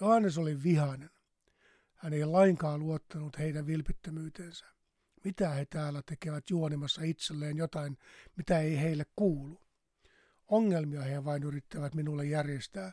Johannes 0.00 0.38
oli 0.38 0.62
vihainen. 0.62 1.10
Hän 2.02 2.12
ei 2.12 2.24
lainkaan 2.24 2.80
luottanut 2.80 3.38
heidän 3.38 3.66
vilpittömyyteensä. 3.66 4.66
Mitä 5.24 5.48
he 5.48 5.66
täällä 5.66 6.02
tekevät 6.06 6.50
juonimassa 6.50 7.02
itselleen 7.02 7.56
jotain, 7.56 7.98
mitä 8.36 8.58
ei 8.58 8.80
heille 8.80 9.04
kuulu? 9.16 9.60
Ongelmia 10.48 11.02
he 11.02 11.24
vain 11.24 11.42
yrittävät 11.42 11.94
minulle 11.94 12.26
järjestää, 12.26 12.92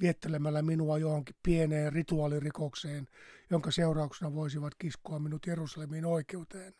viettelemällä 0.00 0.62
minua 0.62 0.98
johonkin 0.98 1.36
pieneen 1.42 1.92
rituaalirikokseen, 1.92 3.08
jonka 3.50 3.70
seurauksena 3.70 4.34
voisivat 4.34 4.74
kiskoa 4.78 5.18
minut 5.18 5.46
Jerusalemin 5.46 6.04
oikeuteen. 6.04 6.74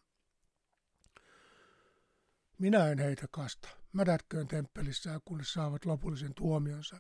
Minä 2.59 2.88
en 2.88 2.99
heitä 2.99 3.27
kasta. 3.31 3.69
Mädätköön 3.93 4.49
temppelissään, 4.49 5.21
kunnes 5.25 5.53
saavat 5.53 5.85
lopullisen 5.85 6.35
tuomionsa. 6.35 6.97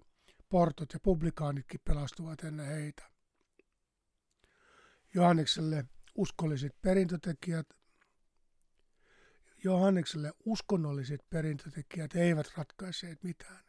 Portot 0.48 0.92
ja 0.92 1.00
publikaanitkin 1.00 1.80
pelastuvat 1.84 2.44
ennen 2.44 2.66
heitä. 2.66 3.17
Johannekselle 5.14 5.84
uskolliset 6.14 6.72
perintötekijät 6.82 7.66
Johannekselle 9.64 10.32
uskonnolliset 10.44 11.30
perintötekijät 11.30 12.16
eivät 12.16 12.46
ratkaisseet 12.56 13.24
mitään. 13.24 13.64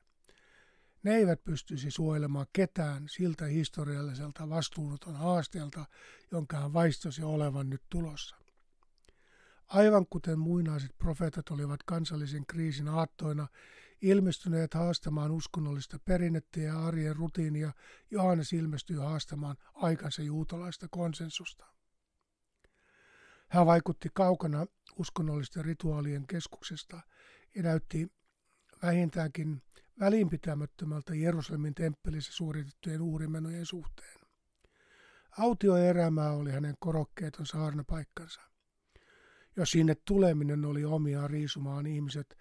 Ne 1.04 1.15
eivät 1.15 1.43
pystyisi 1.43 1.91
suojelemaan 1.91 2.45
ketään 2.54 3.10
siltä 3.10 3.45
historialliselta 3.45 4.49
vastuunoton 4.49 5.15
haasteelta, 5.15 5.86
jonka 6.32 6.58
hän 6.58 6.73
vaistosi 6.73 7.23
olevan 7.23 7.69
nyt 7.69 7.82
tulossa. 7.89 8.36
Aivan 9.67 10.06
kuten 10.10 10.39
muinaiset 10.39 10.97
profeetat 10.97 11.49
olivat 11.49 11.84
kansallisen 11.84 12.45
kriisin 12.45 12.88
aattoina 12.88 13.47
ilmestyneet 14.01 14.73
haastamaan 14.73 15.31
uskonnollista 15.31 15.99
perinnettä 16.05 16.59
ja 16.59 16.85
arjen 16.85 17.15
rutiinia, 17.15 17.71
Johannes 18.12 18.53
ilmestyy 18.53 18.97
haastamaan 18.97 19.57
aikansa 19.73 20.21
juutalaista 20.21 20.88
konsensusta. 20.91 21.65
Hän 23.49 23.65
vaikutti 23.65 24.09
kaukana 24.13 24.65
uskonnollisten 24.97 25.65
rituaalien 25.65 26.27
keskuksesta 26.27 27.01
ja 27.55 27.63
näytti 27.63 28.12
vähintäänkin 28.83 29.62
välinpitämättömältä 29.99 31.15
Jerusalemin 31.15 31.75
temppelissä 31.75 32.33
suoritettujen 32.33 33.01
uhrimenojen 33.01 33.65
suhteen. 33.65 34.19
Autioerämää 35.38 36.31
oli 36.31 36.51
hänen 36.51 36.75
korokkeeton 36.79 37.45
saarnapaikkansa. 37.45 38.41
Jos 39.55 39.71
sinne 39.71 39.95
tuleminen 40.05 40.65
oli 40.65 40.85
omiaan 40.85 41.29
riisumaan 41.29 41.88
ihmiset 41.88 42.38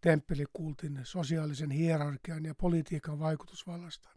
temppelikultin, 0.00 1.00
sosiaalisen 1.02 1.70
hierarkian 1.70 2.44
ja 2.44 2.54
politiikan 2.54 3.18
vaikutusvallasta. 3.18 4.08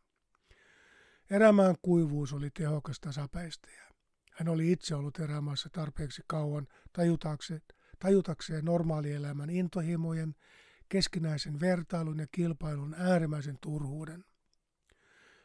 Erämään 1.29 1.75
kuivuus 1.81 2.33
oli 2.33 2.49
tehokas 2.49 2.99
tasapäistäjä. 2.99 3.83
Hän 4.31 4.47
oli 4.47 4.71
itse 4.71 4.95
ollut 4.95 5.19
erämaassa 5.19 5.69
tarpeeksi 5.69 6.21
kauan 6.27 6.67
tajutakseen, 6.93 7.61
tajutakseen 7.99 8.65
normaalielämän 8.65 9.49
intohimojen, 9.49 10.35
keskinäisen 10.89 11.59
vertailun 11.59 12.19
ja 12.19 12.27
kilpailun 12.31 12.95
äärimmäisen 12.97 13.57
turhuuden. 13.61 14.25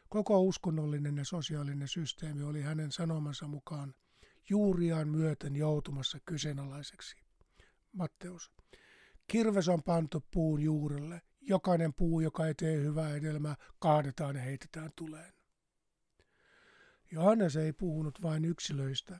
Koko 0.09 0.41
uskonnollinen 0.41 1.17
ja 1.17 1.25
sosiaalinen 1.25 1.87
systeemi 1.87 2.43
oli 2.43 2.61
hänen 2.61 2.91
sanomansa 2.91 3.47
mukaan 3.47 3.93
juuriaan 4.49 5.07
myöten 5.07 5.55
joutumassa 5.55 6.19
kyseenalaiseksi. 6.25 7.17
Matteus. 7.93 8.51
Kirves 9.29 9.67
on 9.69 9.83
pantu 9.83 10.23
puun 10.31 10.61
juurelle. 10.61 11.21
Jokainen 11.41 11.93
puu, 11.93 12.19
joka 12.19 12.47
ei 12.47 12.53
tee 12.53 12.77
hyvää 12.77 13.15
edelmää, 13.15 13.55
kaadetaan 13.79 14.35
ja 14.35 14.41
heitetään 14.41 14.91
tuleen. 14.95 15.33
Johannes 17.11 17.55
ei 17.55 17.73
puhunut 17.73 18.21
vain 18.21 18.45
yksilöistä, 18.45 19.19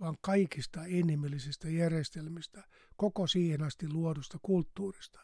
vaan 0.00 0.16
kaikista 0.20 0.80
inhimillisistä 0.86 1.68
järjestelmistä, 1.68 2.64
koko 2.96 3.26
siihen 3.26 3.62
asti 3.62 3.88
luodusta 3.88 4.38
kulttuurista. 4.42 5.20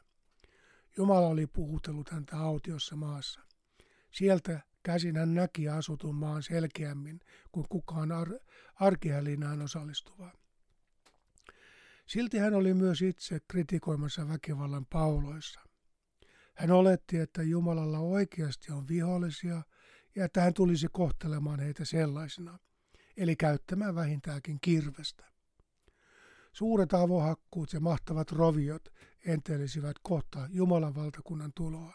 Jumala 0.96 1.26
oli 1.26 1.46
puhutellut 1.46 2.10
häntä 2.10 2.36
autiossa 2.36 2.96
maassa. 2.96 3.40
Sieltä 4.10 4.60
käsin 4.82 5.16
hän 5.16 5.34
näki 5.34 5.68
asutun 5.68 6.14
maan 6.14 6.42
selkeämmin 6.42 7.20
kuin 7.52 7.66
kukaan 7.68 8.12
ar- 8.12 8.40
arkihälinään 8.74 9.62
osallistuva. 9.62 10.45
Silti 12.06 12.38
hän 12.38 12.54
oli 12.54 12.74
myös 12.74 13.02
itse 13.02 13.40
kritikoimassa 13.48 14.28
väkivallan 14.28 14.86
pauloissa. 14.86 15.60
Hän 16.54 16.70
oletti, 16.70 17.18
että 17.18 17.42
Jumalalla 17.42 17.98
oikeasti 17.98 18.72
on 18.72 18.88
vihollisia 18.88 19.62
ja 20.14 20.24
että 20.24 20.40
hän 20.40 20.54
tulisi 20.54 20.86
kohtelemaan 20.92 21.60
heitä 21.60 21.84
sellaisina, 21.84 22.58
eli 23.16 23.36
käyttämään 23.36 23.94
vähintäänkin 23.94 24.58
kirvestä. 24.60 25.24
Suuret 26.52 26.94
avohakkuut 26.94 27.72
ja 27.72 27.80
mahtavat 27.80 28.32
roviot 28.32 28.88
entelisivät 29.26 29.96
kohta 30.02 30.48
Jumalan 30.50 30.94
valtakunnan 30.94 31.52
tuloa. 31.54 31.94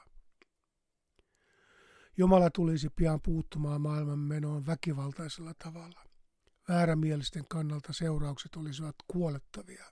Jumala 2.17 2.49
tulisi 2.49 2.89
pian 2.89 3.21
puuttumaan 3.21 3.81
maailman 3.81 4.19
menoon 4.19 4.65
väkivaltaisella 4.65 5.53
tavalla. 5.63 6.03
Väärämielisten 6.69 7.47
kannalta 7.47 7.93
seuraukset 7.93 8.55
olisivat 8.55 8.95
kuolettavia. 9.07 9.85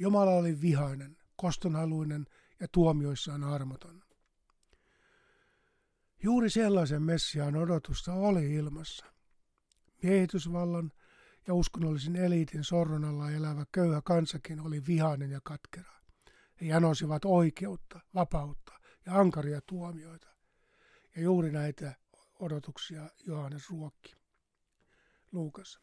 Jumala 0.00 0.30
oli 0.30 0.60
vihainen, 0.60 1.16
kostonhaluinen 1.36 2.26
ja 2.60 2.68
tuomioissaan 2.72 3.44
armoton. 3.44 4.02
Juuri 6.22 6.50
sellaisen 6.50 7.02
Messiaan 7.02 7.56
odotusta 7.56 8.12
oli 8.12 8.54
ilmassa. 8.54 9.06
Miehitysvallan 10.02 10.92
ja 11.46 11.54
uskonnollisen 11.54 12.16
eliitin 12.16 12.64
sorron 12.64 13.04
alla 13.04 13.30
elävä 13.30 13.64
köyhä 13.72 14.02
kansakin 14.04 14.60
oli 14.60 14.86
vihainen 14.86 15.30
ja 15.30 15.40
katkera. 15.44 15.92
He 16.60 16.66
janosivat 16.66 17.24
oikeutta, 17.24 18.00
vapautta 18.14 18.72
ja 19.06 19.20
ankaria 19.20 19.60
tuomioita. 19.60 20.28
Ja 21.16 21.22
juuri 21.22 21.52
näitä 21.52 21.94
odotuksia 22.38 23.10
Johannes 23.26 23.70
ruokki. 23.70 24.16
Luukas. 25.32 25.80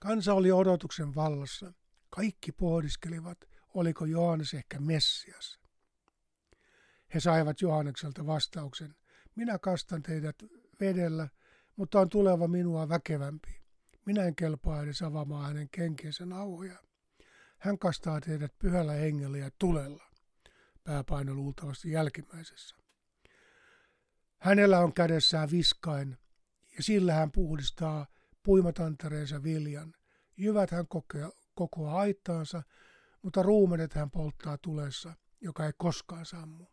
Kansa 0.00 0.34
oli 0.34 0.52
odotuksen 0.52 1.14
vallassa. 1.14 1.72
Kaikki 2.16 2.52
pohdiskelivat, 2.52 3.38
oliko 3.74 4.04
Johannes 4.04 4.54
ehkä 4.54 4.80
Messias. 4.80 5.60
He 7.14 7.20
saivat 7.20 7.60
Johannekselta 7.60 8.26
vastauksen, 8.26 8.94
minä 9.34 9.58
kastan 9.58 10.02
teidät 10.02 10.36
vedellä, 10.80 11.28
mutta 11.76 12.00
on 12.00 12.08
tuleva 12.08 12.48
minua 12.48 12.88
väkevämpi. 12.88 13.62
Minä 14.06 14.24
en 14.24 14.36
kelpaa 14.36 14.82
edes 14.82 15.02
avaamaan 15.02 15.46
hänen 15.46 15.68
kenkiensä 15.68 16.26
nauhoja. 16.26 16.78
Hän 17.58 17.78
kastaa 17.78 18.20
teidät 18.20 18.58
pyhällä 18.58 18.92
hengellä 18.92 19.38
ja 19.38 19.50
tulella, 19.58 20.04
pääpaino 20.84 21.34
luultavasti 21.34 21.90
jälkimmäisessä. 21.90 22.76
Hänellä 24.38 24.78
on 24.78 24.92
kädessään 24.92 25.50
viskain, 25.50 26.18
ja 26.76 26.82
sillä 26.82 27.12
hän 27.12 27.32
puhdistaa 27.32 28.06
puimatantareensa 28.42 29.42
viljan. 29.42 29.94
Jyvät 30.36 30.70
hän 30.70 30.86
kokoaa 31.56 31.94
haittaansa, 31.94 32.62
mutta 33.22 33.42
ruumenet 33.42 33.94
hän 33.94 34.10
polttaa 34.10 34.58
tulessa, 34.58 35.14
joka 35.40 35.66
ei 35.66 35.72
koskaan 35.76 36.26
sammu. 36.26 36.66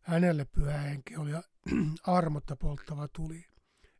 Hänelle 0.00 0.44
pyhä 0.44 0.78
henki 0.78 1.16
oli 1.16 1.30
armotta 2.06 2.56
polttava 2.56 3.08
tuli, 3.08 3.44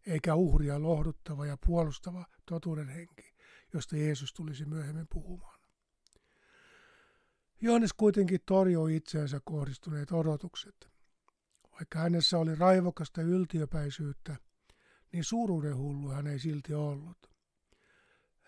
eikä 0.07 0.35
uhria 0.35 0.83
lohduttava 0.83 1.47
ja 1.47 1.57
puolustava 1.67 2.25
totuuden 2.47 2.89
henki, 2.89 3.35
josta 3.73 3.97
Jeesus 3.97 4.33
tulisi 4.33 4.65
myöhemmin 4.65 5.07
puhumaan. 5.13 5.61
Johannes 7.61 7.93
kuitenkin 7.93 8.41
torjui 8.47 8.97
itseensä 8.97 9.41
kohdistuneet 9.45 10.13
odotukset. 10.13 10.89
Vaikka 11.73 11.99
hänessä 11.99 12.39
oli 12.39 12.55
raivokasta 12.55 13.23
yltiöpäisyyttä, 13.23 14.37
niin 15.13 15.25
suuruuden 15.25 15.77
hullu 15.77 16.09
hän 16.09 16.27
ei 16.27 16.39
silti 16.39 16.75
ollut. 16.75 17.32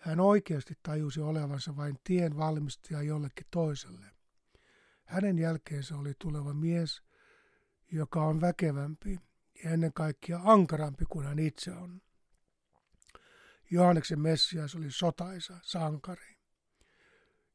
Hän 0.05 0.19
oikeasti 0.19 0.73
tajusi 0.83 1.21
olevansa 1.21 1.75
vain 1.75 1.99
tien 2.03 2.37
valmistaja 2.37 3.01
jollekin 3.01 3.47
toiselle. 3.51 4.05
Hänen 5.05 5.37
jälkeensä 5.39 5.97
oli 5.97 6.13
tuleva 6.21 6.53
mies, 6.53 7.01
joka 7.91 8.25
on 8.25 8.41
väkevämpi 8.41 9.19
ja 9.63 9.69
ennen 9.69 9.93
kaikkea 9.93 10.39
ankarampi 10.43 11.05
kuin 11.09 11.25
hän 11.27 11.39
itse 11.39 11.71
on. 11.71 12.01
Johanneksen 13.71 14.19
Messias 14.19 14.75
oli 14.75 14.91
sotaisa, 14.91 15.59
sankari, 15.61 16.35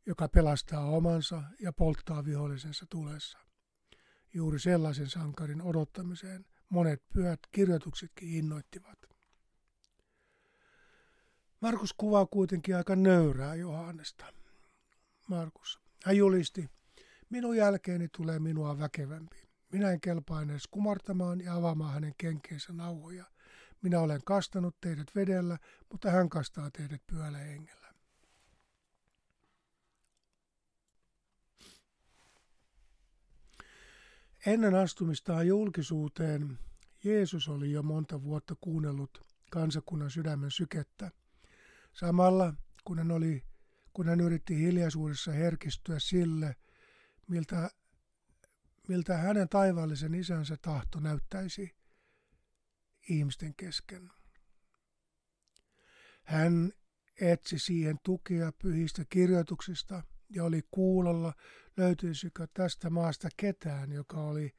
joka 0.07 0.29
pelastaa 0.29 0.85
omansa 0.85 1.43
ja 1.61 1.73
polttaa 1.73 2.25
vihollisensa 2.25 2.87
tulessa. 2.91 3.39
Juuri 4.35 4.59
sellaisen 4.61 5.11
sankarin 5.11 5.63
odottamiseen 5.63 6.47
monet 6.69 7.03
pyhät 7.13 7.41
kirjoituksetkin 7.53 8.29
innoittivat. 8.29 8.99
Markus 11.61 11.93
kuvaa 11.93 12.27
kuitenkin 12.27 12.77
aika 12.77 12.97
nöyrää 12.97 13.55
Johannesta. 13.55 14.25
Markus. 15.29 15.81
Hän 16.05 16.17
julisti, 16.17 16.71
minun 17.31 17.57
jälkeeni 17.57 18.09
tulee 18.09 18.39
minua 18.39 18.79
väkevämpi. 18.79 19.37
Minä 19.73 19.91
en 19.91 20.01
kelpaa 20.01 20.43
edes 20.43 20.67
kumartamaan 20.71 21.41
ja 21.41 21.55
avaamaan 21.55 21.95
hänen 21.95 22.15
kenkeensä 22.19 22.73
nauhoja. 22.73 23.25
Minä 23.83 24.01
olen 24.01 24.21
kastanut 24.25 24.77
teidät 24.81 25.15
vedellä, 25.15 25.59
mutta 25.91 26.11
hän 26.11 26.29
kastaa 26.29 26.71
teidät 26.71 27.03
pyöllä 27.07 27.39
hengellä. 27.39 27.95
Ennen 34.47 34.75
astumistaan 34.75 35.47
julkisuuteen 35.47 36.59
Jeesus 37.05 37.49
oli 37.49 37.73
jo 37.73 37.83
monta 37.83 38.23
vuotta 38.23 38.57
kuunnellut 38.61 39.27
kansakunnan 39.51 40.11
sydämen 40.11 40.51
sykettä. 40.51 41.11
Samalla 41.93 42.55
kun 42.85 42.99
hän, 42.99 43.11
oli, 43.11 43.45
kun 43.93 44.09
hän 44.09 44.21
yritti 44.21 44.57
hiljaisuudessa 44.59 45.33
herkistyä 45.33 45.99
sille, 45.99 46.57
miltä 47.29 47.71
miltä 48.91 49.17
hänen 49.17 49.49
taivaallisen 49.49 50.15
isänsä 50.15 50.57
tahto 50.63 51.01
näyttäisi 51.01 51.77
ihmisten 53.09 53.55
kesken. 53.55 54.11
Hän 56.23 56.73
etsi 57.21 57.59
siihen 57.59 57.99
tukea 58.03 58.53
pyhistä 58.53 59.05
kirjoituksista 59.09 60.03
ja 60.31 60.45
oli 60.45 60.63
kuulolla, 60.71 61.33
löytyisikö 61.77 62.47
tästä 62.55 62.91
maasta 62.91 63.29
ketään, 63.37 63.93
joka 63.93 64.21
oli 64.21 64.55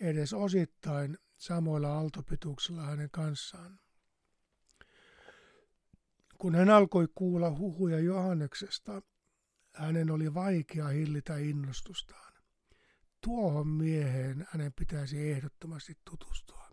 edes 0.00 0.32
osittain 0.32 1.18
samoilla 1.36 1.94
aaltopituuksilla 1.94 2.82
hänen 2.82 3.10
kanssaan. 3.10 3.80
Kun 6.42 6.54
hän 6.54 6.70
alkoi 6.70 7.08
kuulla 7.14 7.50
huhuja 7.58 7.98
Johanneksesta, 7.98 9.02
hänen 9.74 10.10
oli 10.10 10.34
vaikea 10.34 10.88
hillitä 10.88 11.36
innostustaan 11.36 12.32
tuohon 13.20 13.68
mieheen 13.68 14.46
hänen 14.50 14.72
pitäisi 14.72 15.30
ehdottomasti 15.30 15.98
tutustua. 16.10 16.68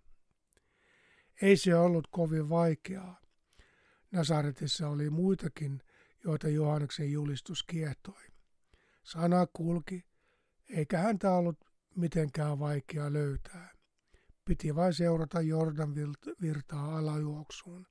Ei 1.42 1.58
se 1.58 1.76
ollut 1.76 2.08
kovin 2.12 2.50
vaikeaa. 2.50 3.22
Nasaretissa 4.12 4.90
oli 4.90 5.10
muitakin, 5.10 5.84
joita 6.24 6.50
Johanneksen 6.50 7.12
julistus 7.12 7.64
kiehtoi. 7.64 8.24
Sana 9.04 9.48
kulki, 9.54 10.06
eikä 10.70 10.98
häntä 10.98 11.34
ollut 11.34 11.66
mitenkään 11.96 12.60
vaikea 12.60 13.14
löytää. 13.14 13.74
Piti 14.46 14.76
vain 14.76 14.94
seurata 14.94 15.42
Jordan 15.42 15.96
virtaa 16.42 16.98
alajuoksuun. 16.98 17.88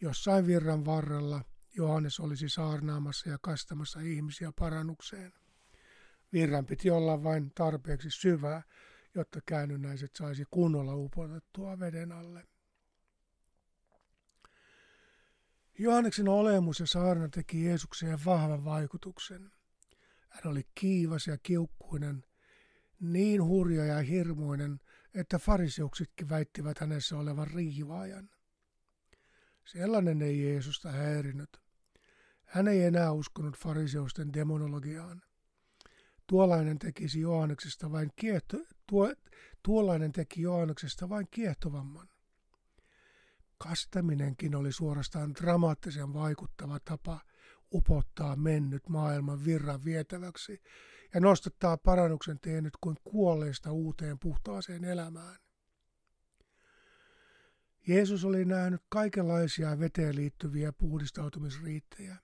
Jossain 0.00 0.46
virran 0.46 0.84
varrella 0.84 1.44
Johannes 1.76 2.20
olisi 2.20 2.48
saarnaamassa 2.48 3.28
ja 3.28 3.38
kastamassa 3.42 4.00
ihmisiä 4.00 4.52
parannukseen. 4.58 5.32
Virran 6.32 6.66
piti 6.66 6.90
olla 6.90 7.22
vain 7.22 7.52
tarpeeksi 7.54 8.10
syvää, 8.10 8.62
jotta 9.14 9.40
käännynnäiset 9.46 10.16
saisi 10.16 10.44
kunnolla 10.50 10.94
upotettua 10.94 11.78
veden 11.78 12.12
alle. 12.12 12.46
Johanneksen 15.78 16.28
olemus 16.28 16.80
ja 16.80 16.86
saarna 16.86 17.28
teki 17.28 17.64
Jeesukseen 17.64 18.18
vahvan 18.24 18.64
vaikutuksen. 18.64 19.52
Hän 20.28 20.52
oli 20.52 20.62
kiivas 20.74 21.26
ja 21.26 21.38
kiukkuinen, 21.38 22.24
niin 23.00 23.44
hurja 23.44 23.84
ja 23.84 23.98
hirmuinen, 23.98 24.80
että 25.14 25.38
fariseuksitkin 25.38 26.28
väittivät 26.28 26.78
hänessä 26.78 27.16
olevan 27.16 27.46
riivaajan. 27.46 28.30
Sellainen 29.72 30.22
ei 30.22 30.42
Jeesusta 30.42 30.90
häirinyt. 30.90 31.60
Hän 32.44 32.68
ei 32.68 32.84
enää 32.84 33.12
uskonut 33.12 33.56
fariseusten 33.56 34.32
demonologiaan. 34.32 35.22
Tuollainen 36.26 36.78
tekisi 36.78 37.20
Johanneksesta 37.20 37.92
vain 37.92 38.10
kiehto, 38.16 38.56
tuo, 38.86 39.14
tuollainen 39.62 40.12
teki 40.12 40.42
Johanneksesta 40.42 41.08
vain 41.08 41.26
kiehtovamman. 41.30 42.08
Kastaminenkin 43.58 44.54
oli 44.54 44.72
suorastaan 44.72 45.34
dramaattisen 45.34 46.12
vaikuttava 46.12 46.78
tapa 46.84 47.20
upottaa 47.72 48.36
mennyt 48.36 48.88
maailman 48.88 49.44
virran 49.44 49.84
vietäväksi 49.84 50.62
ja 51.14 51.20
nostattaa 51.20 51.76
parannuksen 51.76 52.40
tehnyt 52.40 52.74
kuin 52.80 52.96
kuolleista 53.04 53.72
uuteen 53.72 54.18
puhtaaseen 54.18 54.84
elämään. 54.84 55.36
Jeesus 57.86 58.24
oli 58.24 58.44
nähnyt 58.44 58.82
kaikenlaisia 58.88 59.78
veteen 59.78 60.16
liittyviä 60.16 60.72
puhdistautumisriittejä. 60.72 62.16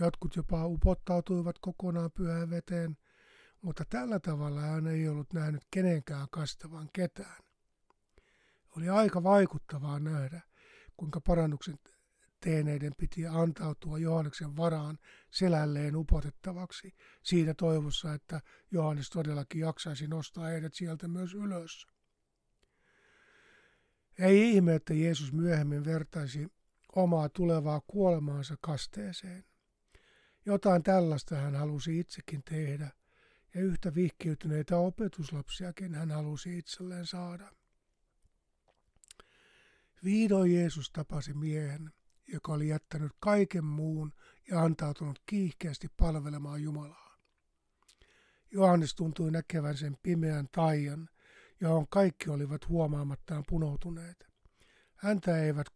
Jotkut 0.00 0.36
jopa 0.36 0.66
upottautuivat 0.66 1.58
kokonaan 1.58 2.10
pyhään 2.12 2.50
veteen– 2.50 2.96
mutta 3.62 3.84
tällä 3.88 4.20
tavalla 4.20 4.60
hän 4.60 4.86
ei 4.86 5.08
ollut 5.08 5.32
nähnyt 5.32 5.62
kenenkään 5.70 6.26
kastavan 6.30 6.88
ketään. 6.92 7.42
Oli 8.76 8.88
aika 8.88 9.22
vaikuttavaa 9.22 9.98
nähdä, 9.98 10.40
kuinka 10.96 11.20
parannuksen 11.20 11.78
teeneiden 12.40 12.92
piti 12.98 13.26
antautua 13.26 13.98
Johanneksen 13.98 14.56
varaan 14.56 14.98
selälleen 15.30 15.96
upotettavaksi, 15.96 16.94
siinä 17.22 17.54
toivossa, 17.54 18.14
että 18.14 18.40
Johannes 18.70 19.10
todellakin 19.10 19.60
jaksaisi 19.60 20.06
nostaa 20.06 20.46
heidät 20.46 20.74
sieltä 20.74 21.08
myös 21.08 21.34
ylös. 21.34 21.86
Ei 24.18 24.50
ihme, 24.50 24.74
että 24.74 24.94
Jeesus 24.94 25.32
myöhemmin 25.32 25.84
vertaisi 25.84 26.52
omaa 26.96 27.28
tulevaa 27.28 27.80
kuolemaansa 27.86 28.56
kasteeseen. 28.60 29.44
Jotain 30.46 30.82
tällaista 30.82 31.36
hän 31.36 31.54
halusi 31.54 31.98
itsekin 31.98 32.42
tehdä, 32.42 32.90
ja 33.54 33.60
yhtä 33.60 33.94
vihkiytyneitä 33.94 34.76
opetuslapsiakin 34.76 35.94
hän 35.94 36.10
halusi 36.10 36.58
itselleen 36.58 37.06
saada. 37.06 37.52
Viidoin 40.04 40.54
Jeesus 40.54 40.90
tapasi 40.90 41.34
miehen, 41.34 41.92
joka 42.26 42.52
oli 42.52 42.68
jättänyt 42.68 43.12
kaiken 43.20 43.64
muun 43.64 44.12
ja 44.50 44.62
antautunut 44.62 45.22
kiihkeästi 45.26 45.88
palvelemaan 45.96 46.62
Jumalaa. 46.62 47.18
Johannes 48.50 48.94
tuntui 48.94 49.30
näkevän 49.30 49.76
sen 49.76 49.96
pimeän 50.02 50.48
taian, 50.52 51.08
johon 51.60 51.88
kaikki 51.88 52.30
olivat 52.30 52.68
huomaamattaan 52.68 53.44
punoutuneet. 53.48 54.26
Häntä 54.96 55.38
eivät 55.38 55.66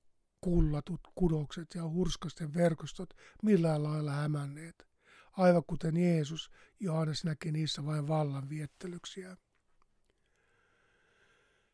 kullatut 0.41 1.01
kudokset 1.15 1.75
ja 1.75 1.89
hurskasten 1.89 2.55
verkostot 2.55 3.15
millään 3.43 3.83
lailla 3.83 4.13
hämänneet 4.13 4.93
aivan 5.33 5.65
kuten 5.67 5.97
Jeesus, 5.97 6.51
Johannes 6.81 7.25
näki 7.25 7.53
niissä 7.53 7.85
vain 7.87 8.09
vallan 8.09 8.49
viettelyksiä. 8.49 9.37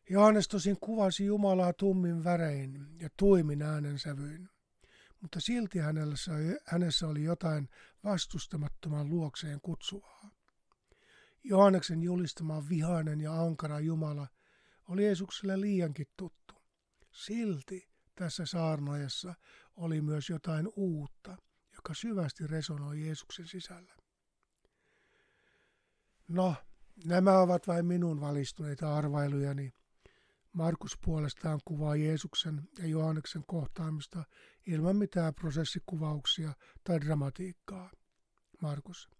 Johannes 0.09 0.47
tosin 0.47 0.77
kuvasi 0.79 1.25
Jumalaa 1.25 1.73
tummin 1.73 2.23
värein 2.23 2.87
ja 2.99 3.09
tuimin 3.17 3.61
äänensävyin, 3.61 4.49
mutta 5.21 5.39
silti 5.39 5.79
hänessä, 5.79 6.31
hänessä 6.65 7.07
oli 7.07 7.23
jotain 7.23 7.69
vastustamattoman 8.03 9.09
luokseen 9.09 9.61
kutsuvaa. 9.61 10.38
Johanneksen 11.43 12.03
julistama 12.03 12.69
vihainen 12.69 13.21
ja 13.21 13.41
ankara 13.41 13.79
Jumala 13.79 14.27
oli 14.87 15.03
Jeesukselle 15.03 15.61
liiankin 15.61 16.07
tuttu. 16.17 16.53
Silti 17.11 17.89
tässä 18.15 18.45
saarnaajassa 18.45 19.33
oli 19.75 20.01
myös 20.01 20.29
jotain 20.29 20.69
uutta, 20.75 21.37
joka 21.75 21.93
syvästi 21.93 22.47
resonoi 22.47 23.05
Jeesuksen 23.05 23.47
sisällä. 23.47 23.95
No, 26.27 26.55
nämä 27.05 27.39
ovat 27.39 27.67
vain 27.67 27.85
minun 27.85 28.21
valistuneita 28.21 28.95
arvailujani. 28.95 29.73
Markus 30.53 30.97
puolestaan 31.05 31.59
kuvaa 31.65 31.95
Jeesuksen 31.95 32.61
ja 32.77 32.87
Johanneksen 32.87 33.43
kohtaamista 33.47 34.23
ilman 34.67 34.95
mitään 34.95 35.35
prosessikuvauksia 35.35 36.53
tai 36.83 37.01
dramatiikkaa. 37.01 37.91
Markus. 38.61 39.18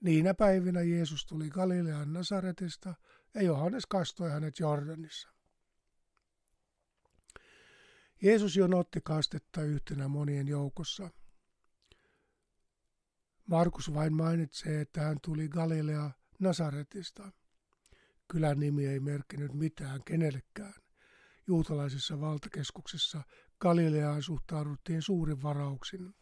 Niinä 0.00 0.34
päivinä 0.34 0.82
Jeesus 0.82 1.26
tuli 1.26 1.50
Galilean 1.50 2.12
Nasaretista 2.12 2.94
ja 3.34 3.42
Johannes 3.42 3.86
kastoi 3.86 4.30
hänet 4.30 4.58
Jordanissa. 4.58 5.28
Jeesus 8.22 8.56
jonotti 8.56 9.00
kastetta 9.00 9.62
yhtenä 9.62 10.08
monien 10.08 10.48
joukossa. 10.48 11.10
Markus 13.46 13.94
vain 13.94 14.12
mainitsee, 14.12 14.80
että 14.80 15.00
hän 15.00 15.18
tuli 15.24 15.48
Galilea 15.48 16.10
Nasaretista. 16.38 17.32
Kylän 18.28 18.60
nimi 18.60 18.86
ei 18.86 19.00
merkkinyt 19.00 19.54
mitään 19.54 20.04
kenellekään. 20.04 20.74
Juutalaisessa 21.46 22.20
valtakeskuksessa 22.20 23.22
Galileaan 23.60 24.22
suhtauduttiin 24.22 25.02
suurin 25.02 25.42
varauksin. 25.42 26.14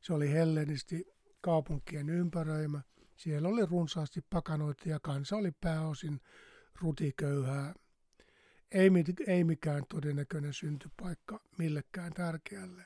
Se 0.00 0.12
oli 0.12 0.30
hellenisti 0.32 1.06
kaupunkien 1.42 2.10
ympäröimä. 2.10 2.82
Siellä 3.16 3.48
oli 3.48 3.66
runsaasti 3.66 4.20
pakanoita 4.30 4.88
ja 4.88 5.00
kansa 5.00 5.36
oli 5.36 5.50
pääosin 5.50 6.20
rutiköyhää. 6.80 7.74
Ei, 8.70 8.90
ei 9.26 9.44
mikään 9.44 9.82
todennäköinen 9.88 10.54
syntypaikka 10.54 11.40
millekään 11.58 12.12
tärkeälle. 12.12 12.84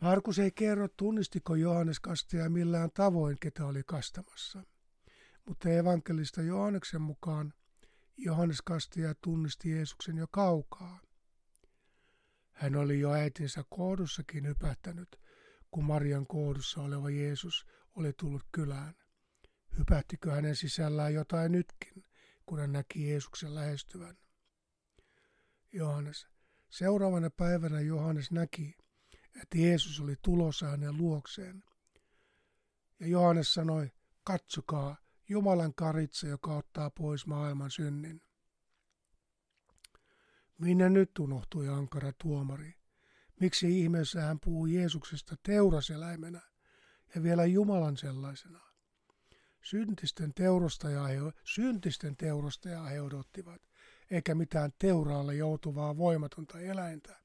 Markus 0.00 0.38
ei 0.38 0.50
kerro, 0.50 0.88
tunnistiko 0.88 1.54
Johannes 1.54 2.00
kastaja 2.00 2.50
millään 2.50 2.90
tavoin, 2.94 3.36
ketä 3.40 3.66
oli 3.66 3.82
kastamassa. 3.86 4.62
Mutta 5.46 5.68
evankelista 5.68 6.42
Johanneksen 6.42 7.02
mukaan 7.02 7.52
Johannes 8.16 8.62
kastaja 8.62 9.14
tunnisti 9.14 9.70
Jeesuksen 9.70 10.16
jo 10.16 10.26
kaukaa. 10.30 11.00
Hän 12.52 12.76
oli 12.76 13.00
jo 13.00 13.12
äitinsä 13.12 13.64
koodussakin 13.70 14.46
hypähtänyt, 14.46 15.20
kun 15.74 15.84
Marian 15.84 16.26
koodussa 16.26 16.80
oleva 16.80 17.10
Jeesus 17.10 17.66
oli 17.94 18.12
tullut 18.12 18.42
kylään. 18.52 18.94
Hypähtikö 19.78 20.32
hänen 20.32 20.56
sisällään 20.56 21.14
jotain 21.14 21.52
nytkin, 21.52 22.04
kun 22.46 22.58
hän 22.58 22.72
näki 22.72 23.08
Jeesuksen 23.08 23.54
lähestyvän? 23.54 24.18
Johannes. 25.72 26.28
Seuraavana 26.70 27.30
päivänä 27.30 27.80
Johannes 27.80 28.30
näki, 28.30 28.76
että 29.42 29.58
Jeesus 29.58 30.00
oli 30.00 30.16
tulossa 30.22 30.66
hänen 30.66 30.96
luokseen. 30.96 31.64
Ja 33.00 33.06
Johannes 33.06 33.54
sanoi, 33.54 33.92
katsokaa, 34.24 34.96
Jumalan 35.28 35.74
karitsa, 35.74 36.26
joka 36.26 36.56
ottaa 36.56 36.90
pois 36.90 37.26
maailman 37.26 37.70
synnin. 37.70 38.22
Minne 40.58 40.90
nyt 40.90 41.18
unohtui 41.18 41.68
ankara 41.68 42.12
tuomari? 42.22 42.83
Miksi 43.40 43.80
ihmeessä 43.80 44.20
hän 44.20 44.40
puhuu 44.40 44.66
Jeesuksesta 44.66 45.36
teuraseläimenä 45.42 46.40
ja 47.14 47.22
vielä 47.22 47.44
Jumalan 47.44 47.96
sellaisena? 47.96 48.60
Syntisten 49.62 50.34
teurostajaa 50.34 51.06
he, 51.06 51.16
syntisten 51.44 52.16
teurostajaa 52.16 52.86
he 52.86 53.00
odottivat, 53.00 53.62
eikä 54.10 54.34
mitään 54.34 54.72
teuraalle 54.78 55.34
joutuvaa 55.34 55.96
voimatonta 55.96 56.60
eläintä. 56.60 57.20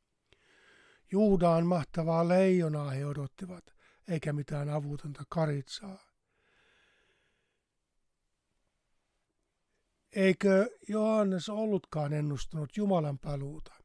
Juudaan 1.11 1.65
mahtavaa 1.65 2.27
leijonaa 2.27 2.89
he 2.89 3.05
odottivat, 3.05 3.73
eikä 4.07 4.33
mitään 4.33 4.69
avutonta 4.69 5.23
karitsaa. 5.29 6.09
Eikö 10.11 10.69
Johannes 10.87 11.49
ollutkaan 11.49 12.13
ennustunut 12.13 12.77
Jumalan 12.77 13.19
paluuta? 13.19 13.78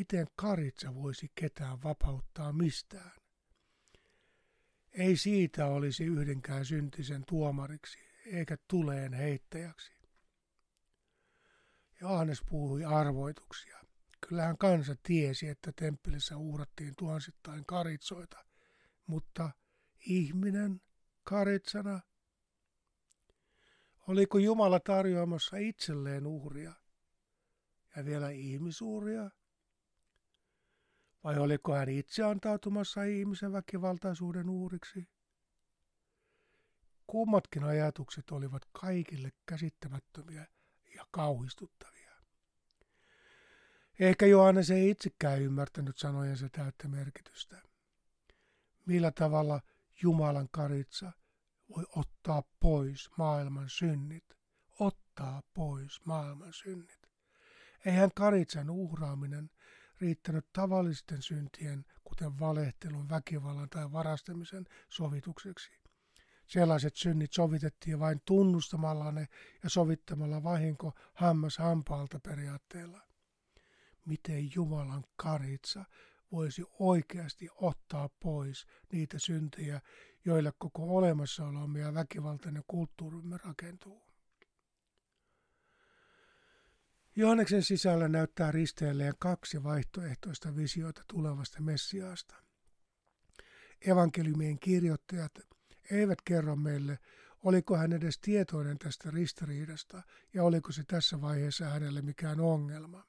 Miten 0.00 0.26
karitsa 0.36 0.94
voisi 0.94 1.30
ketään 1.34 1.82
vapauttaa 1.82 2.52
mistään? 2.52 3.12
Ei 4.92 5.16
siitä 5.16 5.66
olisi 5.66 6.04
yhdenkään 6.04 6.64
syntisen 6.64 7.24
tuomariksi 7.28 7.98
eikä 8.26 8.56
tuleen 8.68 9.12
heittäjäksi. 9.12 9.92
Johannes 12.00 12.42
puhui 12.50 12.84
arvoituksia. 12.84 13.78
Kyllähän 14.28 14.58
kansa 14.58 14.94
tiesi, 15.02 15.48
että 15.48 15.72
temppelissä 15.76 16.36
uhrattiin 16.36 16.94
tuhansittain 16.98 17.66
karitsoita, 17.66 18.44
mutta 19.06 19.50
ihminen 20.06 20.80
karitsana? 21.24 22.00
Oliko 24.06 24.38
Jumala 24.38 24.80
tarjoamassa 24.80 25.56
itselleen 25.56 26.26
uhria 26.26 26.72
ja 27.96 28.04
vielä 28.04 28.30
ihmisuuria? 28.30 29.30
Vai 31.24 31.38
oliko 31.38 31.74
hän 31.74 31.88
itse 31.88 32.24
antautumassa 32.24 33.02
ihmisen 33.02 33.52
väkivaltaisuuden 33.52 34.48
uhriksi? 34.48 35.08
Kummatkin 37.06 37.64
ajatukset 37.64 38.30
olivat 38.30 38.62
kaikille 38.72 39.32
käsittämättömiä 39.46 40.46
ja 40.94 41.06
kauhistuttavia. 41.10 42.10
Ehkä 44.00 44.26
Johannes 44.26 44.70
ei 44.70 44.90
itsekään 44.90 45.42
ymmärtänyt 45.42 45.98
sanojensa 45.98 46.48
täyttä 46.48 46.88
merkitystä. 46.88 47.62
Millä 48.86 49.10
tavalla 49.10 49.60
Jumalan 50.02 50.48
karitsa 50.50 51.12
voi 51.76 51.84
ottaa 51.96 52.42
pois 52.60 53.10
maailman 53.18 53.68
synnit? 53.68 54.24
Ottaa 54.78 55.42
pois 55.54 56.06
maailman 56.06 56.52
synnit. 56.52 57.00
Eihän 57.86 58.10
karitsan 58.14 58.70
uhraaminen 58.70 59.50
riittänyt 60.00 60.46
tavallisten 60.52 61.22
syntien, 61.22 61.84
kuten 62.04 62.38
valehtelun, 62.38 63.08
väkivallan 63.08 63.70
tai 63.70 63.92
varastamisen 63.92 64.66
sovitukseksi. 64.88 65.70
Sellaiset 66.46 66.96
synnit 66.96 67.32
sovitettiin 67.32 68.00
vain 68.00 68.20
tunnustamalla 68.24 69.12
ne 69.12 69.28
ja 69.62 69.70
sovittamalla 69.70 70.42
vahinko 70.42 70.92
hammas 71.14 71.58
hampaalta 71.58 72.20
periaatteella 72.20 73.10
miten 74.10 74.54
Jumalan 74.54 75.04
karitsa 75.16 75.84
voisi 76.32 76.62
oikeasti 76.78 77.48
ottaa 77.54 78.08
pois 78.08 78.66
niitä 78.92 79.18
syntejä, 79.18 79.80
joille 80.24 80.52
koko 80.58 80.96
olemassaolomme 80.96 81.80
ja 81.80 81.94
väkivaltainen 81.94 82.64
kulttuurimme 82.66 83.38
rakentuu. 83.44 84.09
Johanneksen 87.16 87.62
sisällä 87.62 88.08
näyttää 88.08 88.52
risteilleen 88.52 89.14
kaksi 89.18 89.62
vaihtoehtoista 89.62 90.56
visiota 90.56 91.02
tulevasta 91.08 91.60
Messiaasta. 91.62 92.34
Evankeliumien 93.86 94.58
kirjoittajat 94.58 95.32
eivät 95.90 96.22
kerro 96.24 96.56
meille, 96.56 96.98
oliko 97.44 97.76
hän 97.76 97.92
edes 97.92 98.18
tietoinen 98.18 98.78
tästä 98.78 99.10
ristiriidasta 99.10 100.02
ja 100.34 100.44
oliko 100.44 100.72
se 100.72 100.82
tässä 100.84 101.20
vaiheessa 101.20 101.64
hänelle 101.64 102.02
mikään 102.02 102.40
ongelma. 102.40 103.04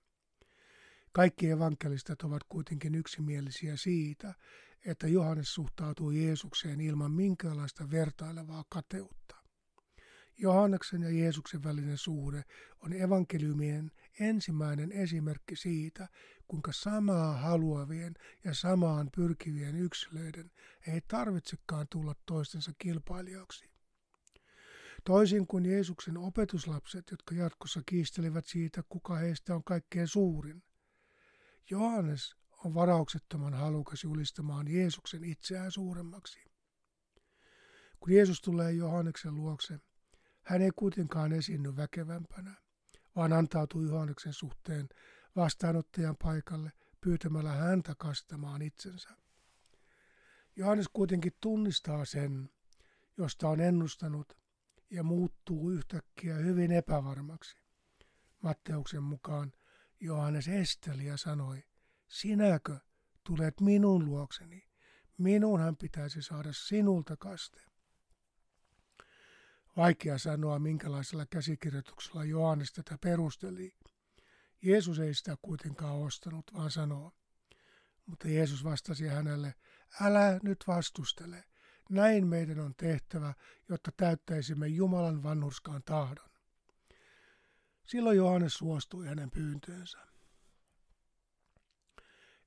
Kaikki 1.11 1.49
evankelistat 1.49 2.21
ovat 2.21 2.43
kuitenkin 2.43 2.95
yksimielisiä 2.95 3.77
siitä, 3.77 4.33
että 4.85 5.07
Johannes 5.07 5.53
suhtautuu 5.53 6.11
Jeesukseen 6.11 6.81
ilman 6.81 7.11
minkäänlaista 7.11 7.91
vertailevaa 7.91 8.63
kateutta. 8.69 9.40
Johanneksen 10.37 11.01
ja 11.01 11.09
Jeesuksen 11.09 11.63
välinen 11.63 11.97
suhde 11.97 12.43
on 12.79 12.93
evankeliumien 12.93 13.91
ensimmäinen 14.19 14.91
esimerkki 14.91 15.55
siitä, 15.55 16.07
kuinka 16.47 16.71
samaa 16.71 17.37
haluavien 17.37 18.13
ja 18.43 18.53
samaan 18.53 19.09
pyrkivien 19.15 19.75
yksilöiden 19.75 20.51
ei 20.87 21.01
tarvitsekaan 21.07 21.87
tulla 21.89 22.15
toistensa 22.25 22.71
kilpailijoiksi. 22.77 23.69
Toisin 25.03 25.47
kuin 25.47 25.65
Jeesuksen 25.65 26.17
opetuslapset, 26.17 27.11
jotka 27.11 27.35
jatkossa 27.35 27.81
kiistelivät 27.85 28.45
siitä, 28.45 28.83
kuka 28.89 29.15
heistä 29.15 29.55
on 29.55 29.63
kaikkein 29.63 30.07
suurin, 30.07 30.63
Johannes 31.69 32.35
on 32.65 32.73
varauksettoman 32.73 33.53
halukas 33.53 34.03
julistamaan 34.03 34.67
Jeesuksen 34.67 35.23
itseään 35.23 35.71
suuremmaksi. 35.71 36.39
Kun 37.99 38.13
Jeesus 38.13 38.41
tulee 38.41 38.71
Johanneksen 38.71 39.35
luokse, 39.35 39.79
Hän 40.43 40.61
ei 40.61 40.71
kuitenkaan 40.75 41.31
esiinny 41.33 41.75
väkevämpänä, 41.75 42.55
vaan 43.15 43.33
antautui 43.33 43.85
Johanneksen 43.85 44.33
suhteen 44.33 44.89
vastaanottajan 45.35 46.17
paikalle 46.17 46.71
pyytämällä 47.01 47.51
häntä 47.51 47.95
kastamaan 47.97 48.61
itsensä. 48.61 49.09
Johannes 50.55 50.87
kuitenkin 50.93 51.33
tunnistaa 51.41 52.05
sen, 52.05 52.49
josta 53.17 53.49
on 53.49 53.59
ennustanut, 53.59 54.37
ja 54.89 55.03
muuttuu 55.03 55.71
yhtäkkiä 55.71 56.35
hyvin 56.35 56.71
epävarmaksi. 56.71 57.57
Matteuksen 58.41 59.03
mukaan 59.03 59.53
Johannes 59.99 60.47
esteli 60.47 61.05
ja 61.05 61.17
sanoi, 61.17 61.63
sinäkö 62.07 62.79
tulet 63.23 63.61
minun 63.61 64.05
luokseni? 64.05 64.67
Minunhan 65.17 65.77
pitäisi 65.77 66.21
saada 66.21 66.49
sinulta 66.53 67.17
kaste. 67.17 67.70
Vaikea 69.77 70.17
sanoa, 70.17 70.59
minkälaisella 70.59 71.25
käsikirjoituksella 71.25 72.23
Johannes 72.23 72.73
tätä 72.73 72.97
perusteli. 73.01 73.73
Jeesus 74.61 74.99
ei 74.99 75.13
sitä 75.13 75.37
kuitenkaan 75.41 75.95
ostanut, 75.95 76.53
vaan 76.53 76.71
sanoo. 76.71 77.11
Mutta 78.05 78.27
Jeesus 78.27 78.63
vastasi 78.63 79.07
hänelle, 79.07 79.55
älä 80.01 80.39
nyt 80.43 80.63
vastustele. 80.67 81.43
Näin 81.89 82.27
meidän 82.27 82.59
on 82.59 82.73
tehtävä, 82.75 83.33
jotta 83.69 83.91
täyttäisimme 83.97 84.67
Jumalan 84.67 85.23
vanhurskaan 85.23 85.83
tahdon. 85.83 86.29
Silloin 87.83 88.17
Johannes 88.17 88.53
suostui 88.53 89.07
hänen 89.07 89.31
pyyntöönsä. 89.31 89.97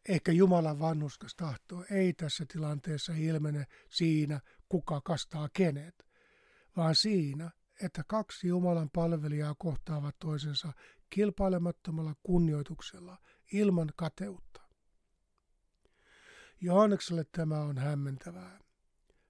Ehkä 0.08 0.32
Jumalan 0.32 0.78
vannuskas 0.78 1.34
tahto 1.34 1.84
ei 1.90 2.12
tässä 2.12 2.44
tilanteessa 2.52 3.12
ilmene 3.12 3.66
siinä, 3.90 4.40
kuka 4.68 5.00
kastaa 5.00 5.48
kenet, 5.52 6.06
vaan 6.76 6.94
siinä, 6.94 7.50
että 7.82 8.02
kaksi 8.06 8.48
Jumalan 8.48 8.90
palvelijaa 8.90 9.54
kohtaavat 9.58 10.16
toisensa 10.18 10.72
kilpailemattomalla 11.10 12.14
kunnioituksella 12.22 13.18
ilman 13.52 13.88
kateutta. 13.96 14.60
Johannekselle 16.60 17.24
tämä 17.32 17.60
on 17.60 17.78
hämmentävää. 17.78 18.58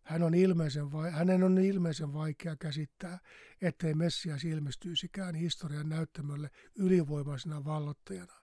Hän 0.02 0.22
on 0.22 0.34
ilmeisen 0.34 0.86
hänen 1.12 1.42
on 1.42 1.58
ilmeisen 1.58 2.12
vaikea 2.12 2.56
käsittää, 2.56 3.18
ettei 3.60 3.94
Messias 3.94 4.44
ilmestyisikään 4.44 5.34
historian 5.34 5.88
näyttämölle 5.88 6.50
ylivoimaisena 6.74 7.64
vallottajana, 7.64 8.34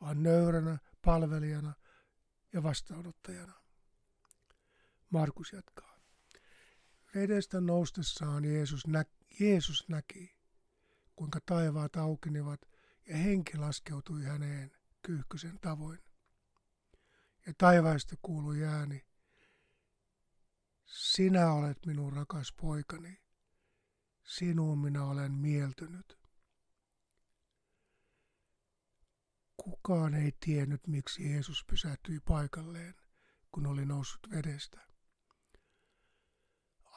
vaan 0.00 0.22
nöyränä 0.22 0.78
palvelijana 1.04 1.72
ja 2.52 2.62
vastaanottajana. 2.62 3.52
Markus 5.10 5.52
jatkaa. 5.52 5.89
Vedestä 7.14 7.60
noustessaan 7.60 8.44
Jeesus, 8.44 8.86
nä- 8.86 9.04
Jeesus 9.40 9.88
näki, 9.88 10.36
kuinka 11.16 11.40
taivaat 11.46 11.96
aukenivat 11.96 12.60
ja 13.08 13.16
henki 13.16 13.56
laskeutui 13.56 14.24
häneen 14.24 14.72
kyyhkysen 15.02 15.58
tavoin. 15.60 15.98
Ja 17.46 17.52
taivaista 17.58 18.16
kuului 18.22 18.64
ääni, 18.64 19.06
sinä 20.86 21.52
olet 21.52 21.86
minun 21.86 22.12
rakas 22.12 22.52
poikani, 22.52 23.20
sinuun 24.24 24.78
minä 24.78 25.04
olen 25.04 25.32
mieltynyt. 25.32 26.18
Kukaan 29.56 30.14
ei 30.14 30.32
tiennyt, 30.40 30.86
miksi 30.86 31.30
Jeesus 31.30 31.64
pysähtyi 31.64 32.20
paikalleen, 32.20 32.94
kun 33.52 33.66
oli 33.66 33.86
noussut 33.86 34.30
vedestä. 34.30 34.89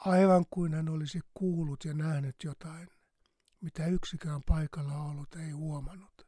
Aivan 0.04 0.44
kuin 0.50 0.74
hän 0.74 0.88
olisi 0.88 1.20
kuullut 1.34 1.84
ja 1.84 1.94
nähnyt 1.94 2.36
jotain, 2.44 2.88
mitä 3.60 3.86
yksikään 3.86 4.42
paikalla 4.42 4.94
ollut 4.94 5.34
ei 5.34 5.50
huomannut. 5.50 6.26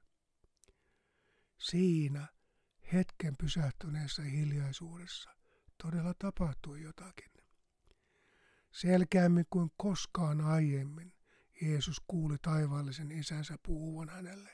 Siinä 1.58 2.26
hetken 2.92 3.36
pysähtyneessä 3.36 4.22
hiljaisuudessa 4.22 5.30
todella 5.82 6.14
tapahtui 6.18 6.82
jotakin. 6.82 7.30
Selkeämmin 8.72 9.46
kuin 9.50 9.70
koskaan 9.76 10.40
aiemmin 10.40 11.12
Jeesus 11.62 12.02
kuuli 12.06 12.36
taivaallisen 12.42 13.12
isänsä 13.12 13.58
puhuvan 13.66 14.08
hänelle. 14.08 14.50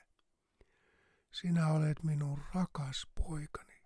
Sinä 1.32 1.68
olet 1.68 2.02
minun 2.02 2.42
rakas 2.54 3.06
poikani. 3.14 3.82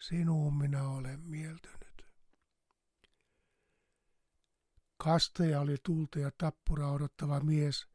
Sinuun 0.00 0.56
minä 0.56 0.88
olen 0.88 1.20
mieltynyt. 1.20 1.83
Kastaja 5.04 5.60
oli 5.60 5.76
tulta 5.82 6.18
ja 6.18 6.30
tappura 6.38 6.90
odottava 6.90 7.40
mies, 7.40 7.86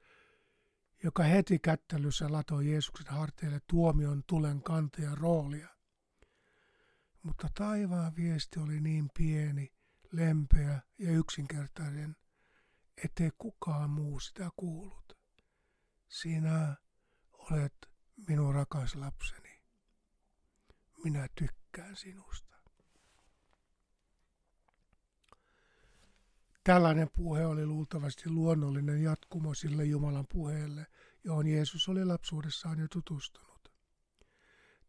joka 1.03 1.24
heti 1.24 1.60
kättelyssä 1.60 2.32
latoi 2.32 2.72
Jeesuksen 2.72 3.07
harteille 3.07 3.62
tuomion 3.68 4.24
tulen 4.28 4.64
kantajan 4.64 5.18
roolia. 5.18 5.68
Mutta 7.24 7.47
taivaan 7.53 8.16
viesti 8.16 8.60
oli 8.60 8.80
niin 8.80 9.10
pieni, 9.18 9.74
lempeä 10.12 10.82
ja 10.97 11.12
yksinkertainen, 11.12 12.16
ettei 13.03 13.32
kukaan 13.38 13.89
muu 13.89 14.20
sitä 14.20 14.49
kuullut. 14.55 15.18
Sinä 16.07 16.76
olet 17.34 17.89
minun 18.28 18.55
rakas 18.55 18.95
lapseni. 18.95 19.64
Minä 21.03 21.28
tykkään 21.36 21.95
sinusta. 21.95 22.49
Tällainen 26.64 27.10
puhe 27.16 27.45
oli 27.45 27.66
luultavasti 27.66 28.30
luonnollinen 28.30 29.03
jatkumo 29.03 29.53
sille 29.53 29.86
Jumalan 29.86 30.26
puheelle, 30.32 30.88
johon 31.24 31.47
Jeesus 31.47 31.89
oli 31.89 32.05
lapsuudessaan 32.05 32.80
jo 32.80 32.88
tutustunut. 32.88 33.72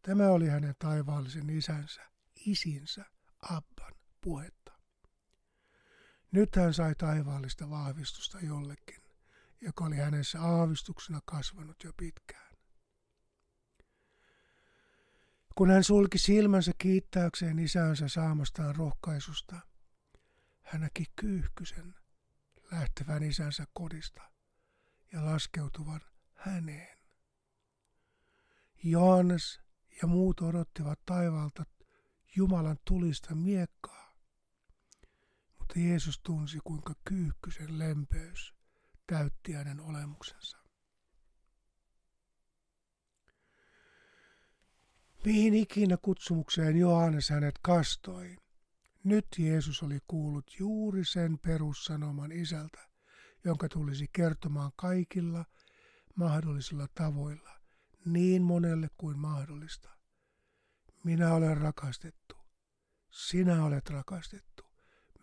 Tämä 0.01 0.27
oli 0.29 0.47
hänen 0.47 0.75
taivaallisen 0.79 1.49
isänsä, 1.49 2.01
isinsä, 2.45 3.05
Abban 3.41 3.93
puhetta. 4.21 4.71
Nyt 6.31 6.55
hän 6.55 6.73
sai 6.73 6.95
taivaallista 6.95 7.69
vahvistusta 7.69 8.39
jollekin, 8.39 9.01
joka 9.61 9.85
oli 9.85 9.95
hänessä 9.95 10.41
aavistuksena 10.41 11.19
kasvanut 11.25 11.83
jo 11.83 11.93
pitkään. 11.97 12.51
Kun 15.55 15.69
hän 15.69 15.83
sulki 15.83 16.17
silmänsä 16.17 16.71
kiittääkseen 16.77 17.59
isänsä 17.59 18.07
saamastaan 18.07 18.75
rohkaisusta, 18.75 19.70
hän 20.71 20.81
näki 20.81 21.05
kyyhkysen 21.15 21.95
lähtevän 22.71 23.23
isänsä 23.23 23.65
kodista 23.73 24.21
ja 25.11 25.25
laskeutuvan 25.25 26.01
häneen. 26.33 26.97
Johannes 28.83 29.59
ja 30.01 30.07
muut 30.07 30.41
odottivat 30.41 30.99
taivaalta 31.05 31.65
Jumalan 32.35 32.77
tulista 32.85 33.35
miekkaa, 33.35 34.15
mutta 35.59 35.79
Jeesus 35.79 36.19
tunsi 36.19 36.59
kuinka 36.63 36.93
kyyhkysen 37.05 37.79
lempeys 37.79 38.53
täytti 39.07 39.53
hänen 39.53 39.79
olemuksensa. 39.79 40.57
Mihin 45.25 45.53
ikinä 45.53 45.97
kutsumukseen 45.97 46.77
Johannes 46.77 47.29
hänet 47.29 47.55
kastoi, 47.61 48.40
nyt 49.03 49.27
Jeesus 49.37 49.83
oli 49.83 49.99
kuullut 50.07 50.59
juuri 50.59 51.05
sen 51.05 51.39
perussanoman 51.39 52.31
isältä, 52.31 52.89
jonka 53.43 53.69
tulisi 53.69 54.07
kertomaan 54.13 54.71
kaikilla 54.75 55.45
mahdollisilla 56.15 56.87
tavoilla, 56.95 57.59
niin 58.05 58.41
monelle 58.41 58.89
kuin 58.97 59.19
mahdollista. 59.19 59.89
Minä 61.03 61.33
olen 61.33 61.57
rakastettu. 61.57 62.35
Sinä 63.11 63.65
olet 63.65 63.89
rakastettu. 63.89 64.63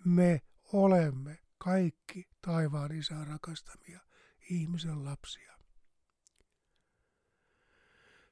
Me 0.04 0.42
olemme 0.72 1.38
kaikki 1.58 2.28
taivaan 2.40 2.92
isän 2.92 3.26
rakastamia 3.26 4.00
ihmisen 4.50 5.04
lapsia. 5.04 5.58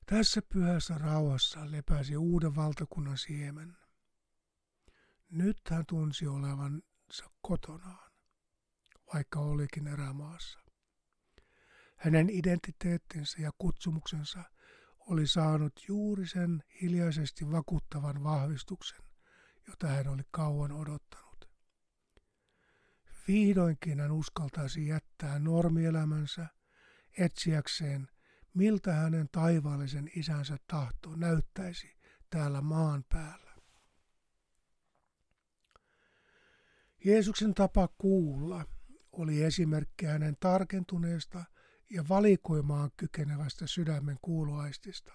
Tässä 0.06 0.42
pyhässä 0.42 0.98
rauhassa 0.98 1.70
lepäsi 1.70 2.16
uuden 2.16 2.56
valtakunnan 2.56 3.18
siemen. 3.18 3.76
Nyt 5.36 5.56
hän 5.70 5.84
tunsi 5.88 6.26
olevansa 6.26 7.30
kotonaan, 7.42 8.12
vaikka 9.14 9.40
olikin 9.40 9.86
erämaassa. 9.86 10.60
Hänen 11.96 12.30
identiteettinsä 12.30 13.42
ja 13.42 13.50
kutsumuksensa 13.58 14.42
oli 14.98 15.26
saanut 15.26 15.72
juuri 15.88 16.26
sen 16.26 16.62
hiljaisesti 16.82 17.50
vakuuttavan 17.50 18.24
vahvistuksen, 18.24 19.02
jota 19.68 19.86
hän 19.86 20.08
oli 20.08 20.22
kauan 20.30 20.72
odottanut. 20.72 21.50
Vihdoinkin 23.28 24.00
hän 24.00 24.12
uskaltaisi 24.12 24.86
jättää 24.86 25.38
normielämänsä 25.38 26.46
etsiäkseen, 27.18 28.08
miltä 28.54 28.92
hänen 28.92 29.28
taivaallisen 29.32 30.10
isänsä 30.16 30.56
tahto 30.66 31.16
näyttäisi 31.16 31.96
täällä 32.30 32.60
maan 32.60 33.04
päällä. 33.08 33.45
Jeesuksen 37.06 37.54
tapa 37.54 37.88
kuulla 37.98 38.64
oli 39.12 39.42
esimerkki 39.42 40.06
hänen 40.06 40.36
tarkentuneesta 40.40 41.44
ja 41.90 42.04
valikoimaan 42.08 42.90
kykenevästä 42.96 43.66
sydämen 43.66 44.18
kuuloaistista. 44.22 45.12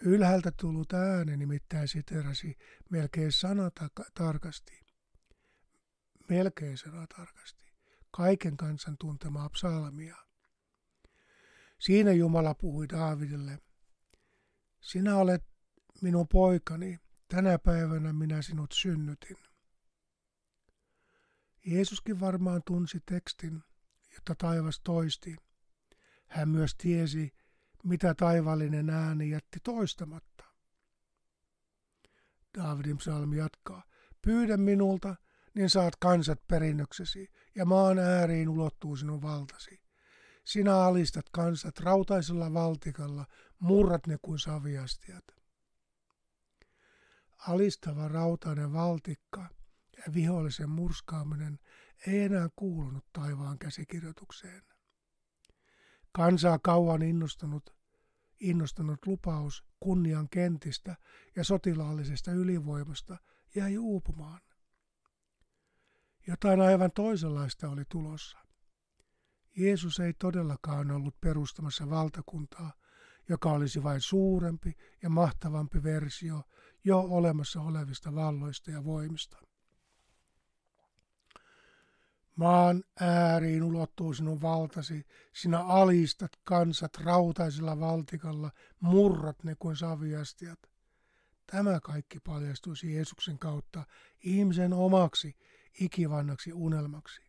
Ylhäältä 0.00 0.52
tullut 0.60 0.92
ääni 0.92 1.36
nimittäin 1.36 1.88
siterasi 1.88 2.56
melkein 2.90 3.32
sanatarkasti, 3.32 4.80
melkein 6.28 6.78
sanatarkasti, 6.78 7.64
kaiken 8.10 8.56
kansan 8.56 8.96
tuntemaa 8.98 9.48
psalmia. 9.48 10.16
Siinä 11.78 12.12
Jumala 12.12 12.54
puhui 12.54 12.88
Daavidille, 12.88 13.58
sinä 14.80 15.16
olet 15.16 15.44
minun 16.02 16.28
poikani, 16.28 16.98
tänä 17.28 17.58
päivänä 17.58 18.12
minä 18.12 18.42
sinut 18.42 18.72
synnytin. 18.72 19.45
Jeesuskin 21.66 22.20
varmaan 22.20 22.62
tunsi 22.66 22.98
tekstin, 23.06 23.62
jota 24.14 24.34
taivas 24.38 24.80
toisti. 24.80 25.36
Hän 26.26 26.48
myös 26.48 26.74
tiesi, 26.74 27.34
mitä 27.84 28.14
taivallinen 28.14 28.90
ääni 28.90 29.30
jätti 29.30 29.58
toistamatta. 29.62 30.44
Davidin 32.58 32.96
psalmi 32.96 33.36
jatkaa. 33.36 33.82
Pyydä 34.22 34.56
minulta, 34.56 35.16
niin 35.54 35.70
saat 35.70 35.96
kansat 35.96 36.46
perinnöksesi, 36.48 37.32
ja 37.54 37.64
maan 37.64 37.98
ääriin 37.98 38.48
ulottuu 38.48 38.96
sinun 38.96 39.22
valtasi. 39.22 39.80
Sinä 40.44 40.76
alistat 40.76 41.26
kansat 41.32 41.78
rautaisella 41.80 42.52
valtikalla, 42.52 43.26
murrat 43.58 44.06
ne 44.06 44.18
kuin 44.22 44.38
saviastiat. 44.38 45.24
Alistava 47.48 48.08
rautainen 48.08 48.72
valtikka 48.72 49.55
vihollisen 50.14 50.70
murskaaminen 50.70 51.58
ei 52.06 52.20
enää 52.20 52.48
kuulunut 52.56 53.04
taivaan 53.12 53.58
käsikirjoitukseen. 53.58 54.62
Kansaa 56.12 56.58
kauan 56.58 57.02
innostunut, 57.02 57.76
innostunut 58.40 59.06
lupaus 59.06 59.64
kunnian 59.80 60.28
kentistä 60.28 60.96
ja 61.36 61.44
sotilaallisesta 61.44 62.32
ylivoimasta 62.32 63.16
jäi 63.54 63.78
uupumaan. 63.78 64.40
Jotain 66.26 66.60
aivan 66.60 66.90
toisenlaista 66.94 67.68
oli 67.68 67.84
tulossa. 67.88 68.38
Jeesus 69.56 70.00
ei 70.00 70.12
todellakaan 70.12 70.90
ollut 70.90 71.20
perustamassa 71.20 71.90
valtakuntaa, 71.90 72.72
joka 73.28 73.52
olisi 73.52 73.82
vain 73.82 74.00
suurempi 74.00 74.76
ja 75.02 75.10
mahtavampi 75.10 75.82
versio 75.82 76.42
jo 76.84 77.00
olemassa 77.00 77.60
olevista 77.60 78.14
valloista 78.14 78.70
ja 78.70 78.84
voimista. 78.84 79.45
Maan 82.36 82.84
ääriin 83.00 83.62
ulottuu 83.62 84.14
sinun 84.14 84.42
valtasi, 84.42 85.06
sinä 85.32 85.64
alistat 85.64 86.32
kansat 86.44 86.96
rautaisella 86.96 87.80
valtikalla, 87.80 88.50
murrat 88.80 89.44
ne 89.44 89.54
kuin 89.58 89.76
saviastiat. 89.76 90.58
Tämä 91.46 91.80
kaikki 91.80 92.20
paljastuisi 92.20 92.94
Jeesuksen 92.94 93.38
kautta 93.38 93.84
ihmisen 94.24 94.72
omaksi 94.72 95.36
ikivannaksi 95.80 96.52
unelmaksi. 96.52 97.22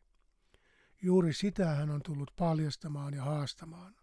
Juuri 1.02 1.34
sitä 1.34 1.66
hän 1.66 1.90
on 1.90 2.02
tullut 2.06 2.32
paljastamaan 2.36 3.14
ja 3.14 3.24
haastamaan. 3.24 3.96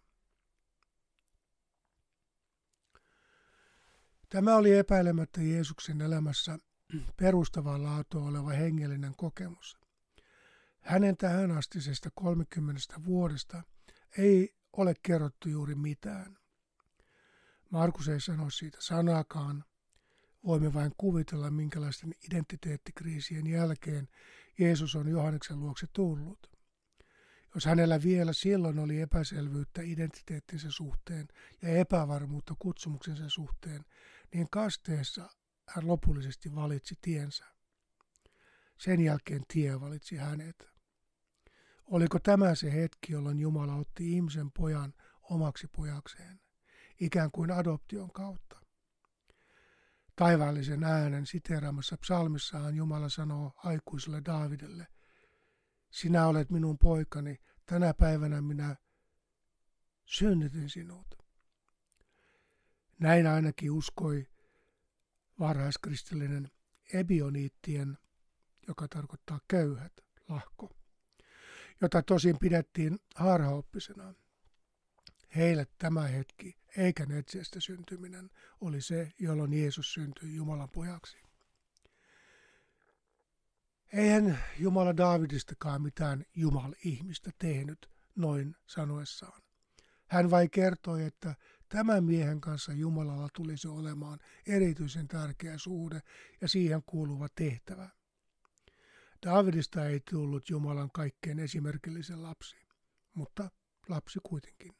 Tämä 4.29 4.55
oli 4.55 4.77
epäilemättä 4.77 5.41
Jeesuksen 5.41 6.01
elämässä 6.01 6.59
perustavaa 7.17 7.83
laatua 7.83 8.23
oleva 8.23 8.49
hengellinen 8.49 9.15
kokemus. 9.17 9.84
Hänen 10.85 11.17
tähänastisesta 11.17 12.09
30 12.15 12.81
vuodesta 13.05 13.63
ei 14.17 14.55
ole 14.73 14.93
kerrottu 15.01 15.49
juuri 15.49 15.75
mitään. 15.75 16.37
Markus 17.69 18.07
ei 18.09 18.19
sano 18.19 18.49
siitä 18.49 18.77
sanaakaan. 18.81 19.63
Voimme 20.45 20.73
vain 20.73 20.91
kuvitella, 20.97 21.51
minkälaisten 21.51 22.15
identiteettikriisien 22.31 23.47
jälkeen 23.47 24.07
Jeesus 24.59 24.95
on 24.95 25.07
Johanneksen 25.07 25.59
luokse 25.59 25.87
tullut. 25.93 26.51
Jos 27.55 27.65
hänellä 27.65 28.03
vielä 28.03 28.33
silloin 28.33 28.79
oli 28.79 29.01
epäselvyyttä 29.01 29.81
identiteettinsä 29.81 30.71
suhteen 30.71 31.27
ja 31.61 31.69
epävarmuutta 31.69 32.55
kutsumuksensa 32.59 33.29
suhteen, 33.29 33.85
niin 34.33 34.49
kasteessa 34.49 35.29
hän 35.67 35.87
lopullisesti 35.87 36.55
valitsi 36.55 36.95
tiensä. 37.01 37.45
Sen 38.77 39.01
jälkeen 39.01 39.43
tie 39.53 39.81
valitsi 39.81 40.15
hänet. 40.15 40.74
Oliko 41.85 42.19
tämä 42.19 42.55
se 42.55 42.73
hetki, 42.73 43.13
jolloin 43.13 43.39
Jumala 43.39 43.75
otti 43.75 44.13
ihmisen 44.13 44.51
pojan 44.51 44.93
omaksi 45.21 45.67
pojakseen, 45.67 46.39
ikään 46.99 47.31
kuin 47.31 47.51
adoption 47.51 48.11
kautta? 48.11 48.61
Taivaallisen 50.15 50.83
äänen 50.83 51.25
siteraamassa 51.25 51.97
psalmissaan 51.97 52.75
Jumala 52.75 53.09
sanoo 53.09 53.51
aikuiselle 53.55 54.21
Daavidelle, 54.25 54.87
sinä 55.91 56.27
olet 56.27 56.49
minun 56.49 56.77
poikani, 56.77 57.41
tänä 57.65 57.93
päivänä 57.93 58.41
minä 58.41 58.75
synnytin 60.05 60.69
sinut. 60.69 61.07
Näin 62.99 63.27
ainakin 63.27 63.71
uskoi 63.71 64.27
varhaiskristillinen 65.39 66.51
ebioniittien, 66.93 67.97
joka 68.67 68.87
tarkoittaa 68.87 69.39
köyhät, 69.47 69.93
lahko 70.29 70.84
jota 71.81 72.03
tosin 72.03 72.39
pidettiin 72.39 72.99
harhaoppisena. 73.15 74.13
Heille 75.35 75.67
tämä 75.77 76.01
hetki, 76.01 76.57
eikä 76.77 77.05
Netsestä 77.05 77.59
syntyminen, 77.59 78.29
oli 78.61 78.81
se, 78.81 79.11
jolloin 79.19 79.53
Jeesus 79.53 79.93
syntyi 79.93 80.35
Jumalan 80.35 80.69
pojaksi. 80.69 81.17
Eihän 83.93 84.39
Jumala 84.59 84.97
Daavidistakaan 84.97 85.81
mitään 85.81 86.25
Jumal-ihmistä 86.35 87.31
tehnyt 87.39 87.89
noin 88.15 88.55
sanoessaan. 88.67 89.41
Hän 90.07 90.31
vain 90.31 90.49
kertoi, 90.49 91.03
että 91.03 91.35
tämän 91.69 92.03
miehen 92.03 92.41
kanssa 92.41 92.73
Jumalalla 92.73 93.29
tulisi 93.35 93.67
olemaan 93.67 94.19
erityisen 94.47 95.07
tärkeä 95.07 95.57
suhde 95.57 96.01
ja 96.41 96.47
siihen 96.47 96.83
kuuluva 96.85 97.27
tehtävä. 97.35 97.89
Daavidista 99.25 99.85
ei 99.85 100.01
tullut 100.11 100.49
Jumalan 100.49 100.91
kaikkein 100.91 101.39
esimerkillisen 101.39 102.23
lapsi, 102.23 102.55
mutta 103.13 103.51
lapsi 103.89 104.19
kuitenkin. 104.23 104.75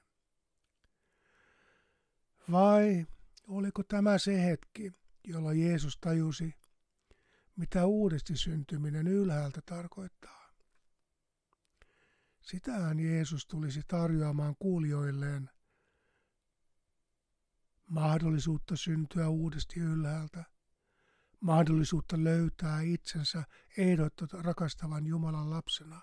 Vai 2.51 3.05
oliko 3.47 3.83
tämä 3.83 4.17
se 4.17 4.43
hetki, 4.45 4.91
jolla 5.23 5.53
Jeesus 5.53 5.97
tajusi, 5.97 6.53
mitä 7.55 7.85
uudesti 7.85 8.37
syntyminen 8.37 9.07
ylhäältä 9.07 9.61
tarkoittaa? 9.65 10.53
Sitähän 12.41 12.99
Jeesus 12.99 13.45
tulisi 13.47 13.81
tarjoamaan 13.87 14.55
kuulijoilleen 14.59 15.49
mahdollisuutta 17.87 18.75
syntyä 18.75 19.29
uudesti 19.29 19.79
ylhäältä– 19.79 20.43
mahdollisuutta 21.45 22.23
löytää 22.23 22.81
itsensä 22.81 23.43
ehdotta 23.77 24.27
rakastavan 24.31 25.07
Jumalan 25.07 25.49
lapsena, 25.49 26.01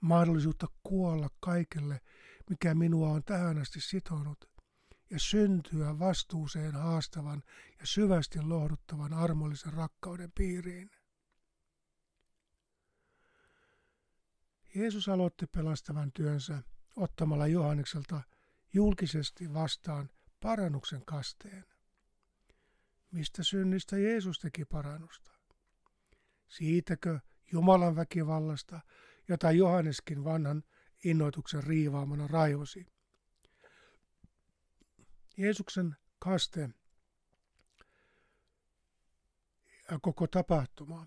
mahdollisuutta 0.00 0.66
kuolla 0.82 1.28
kaikelle, 1.40 2.00
mikä 2.50 2.74
minua 2.74 3.08
on 3.08 3.24
tähän 3.24 3.58
asti 3.58 3.80
sitonut, 3.80 4.50
ja 5.10 5.18
syntyä 5.18 5.98
vastuuseen 5.98 6.72
haastavan 6.72 7.42
ja 7.80 7.86
syvästi 7.86 8.42
lohduttavan 8.42 9.12
armollisen 9.12 9.72
rakkauden 9.72 10.32
piiriin. 10.32 10.90
Jeesus 14.74 15.08
aloitti 15.08 15.46
pelastavan 15.46 16.12
työnsä 16.12 16.62
ottamalla 16.96 17.46
Johannekselta 17.46 18.22
julkisesti 18.72 19.54
vastaan 19.54 20.10
parannuksen 20.40 21.04
kasteen. 21.04 21.71
Mistä 23.12 23.42
synnistä 23.42 23.98
Jeesus 23.98 24.38
teki 24.38 24.64
parannusta? 24.64 25.32
Siitäkö 26.48 27.20
Jumalan 27.52 27.96
väkivallasta, 27.96 28.80
jota 29.28 29.50
Johanneskin 29.50 30.24
vanhan 30.24 30.64
innoituksen 31.04 31.64
riivaamana 31.64 32.26
raivosi? 32.26 32.86
Jeesuksen 35.36 35.96
kaste 36.18 36.70
ja 39.90 39.98
koko 40.02 40.26
tapahtuma 40.26 41.06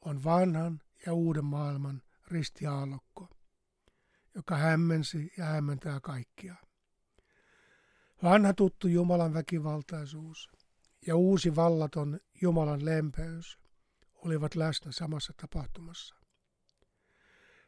on 0.00 0.24
vanhan 0.24 0.82
ja 1.06 1.12
uuden 1.14 1.44
maailman 1.44 2.02
ristiaallokko, 2.28 3.28
joka 4.34 4.56
hämmensi 4.56 5.32
ja 5.38 5.44
hämmentää 5.44 6.00
kaikkia. 6.00 6.54
Vanha 8.22 8.54
tuttu 8.54 8.88
Jumalan 8.88 9.34
väkivaltaisuus– 9.34 10.48
ja 11.06 11.16
uusi 11.16 11.56
vallaton 11.56 12.20
Jumalan 12.42 12.84
lempeys 12.84 13.58
olivat 14.14 14.54
läsnä 14.54 14.92
samassa 14.92 15.32
tapahtumassa. 15.36 16.14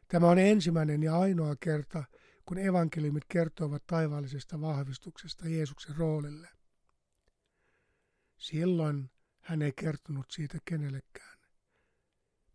Tämä 0.07 0.29
on 0.29 0.39
ensimmäinen 0.39 1.03
ja 1.03 1.19
ainoa 1.19 1.55
kerta, 1.59 2.03
kun 2.45 2.57
evankeliumit 2.57 3.25
kertovat 3.29 3.87
taivaallisesta 3.87 4.61
vahvistuksesta 4.61 5.49
Jeesuksen 5.49 5.95
roolille. 5.95 6.49
Silloin 8.37 9.11
hän 9.41 9.61
ei 9.61 9.73
kertonut 9.75 10.31
siitä 10.31 10.57
kenellekään. 10.65 11.39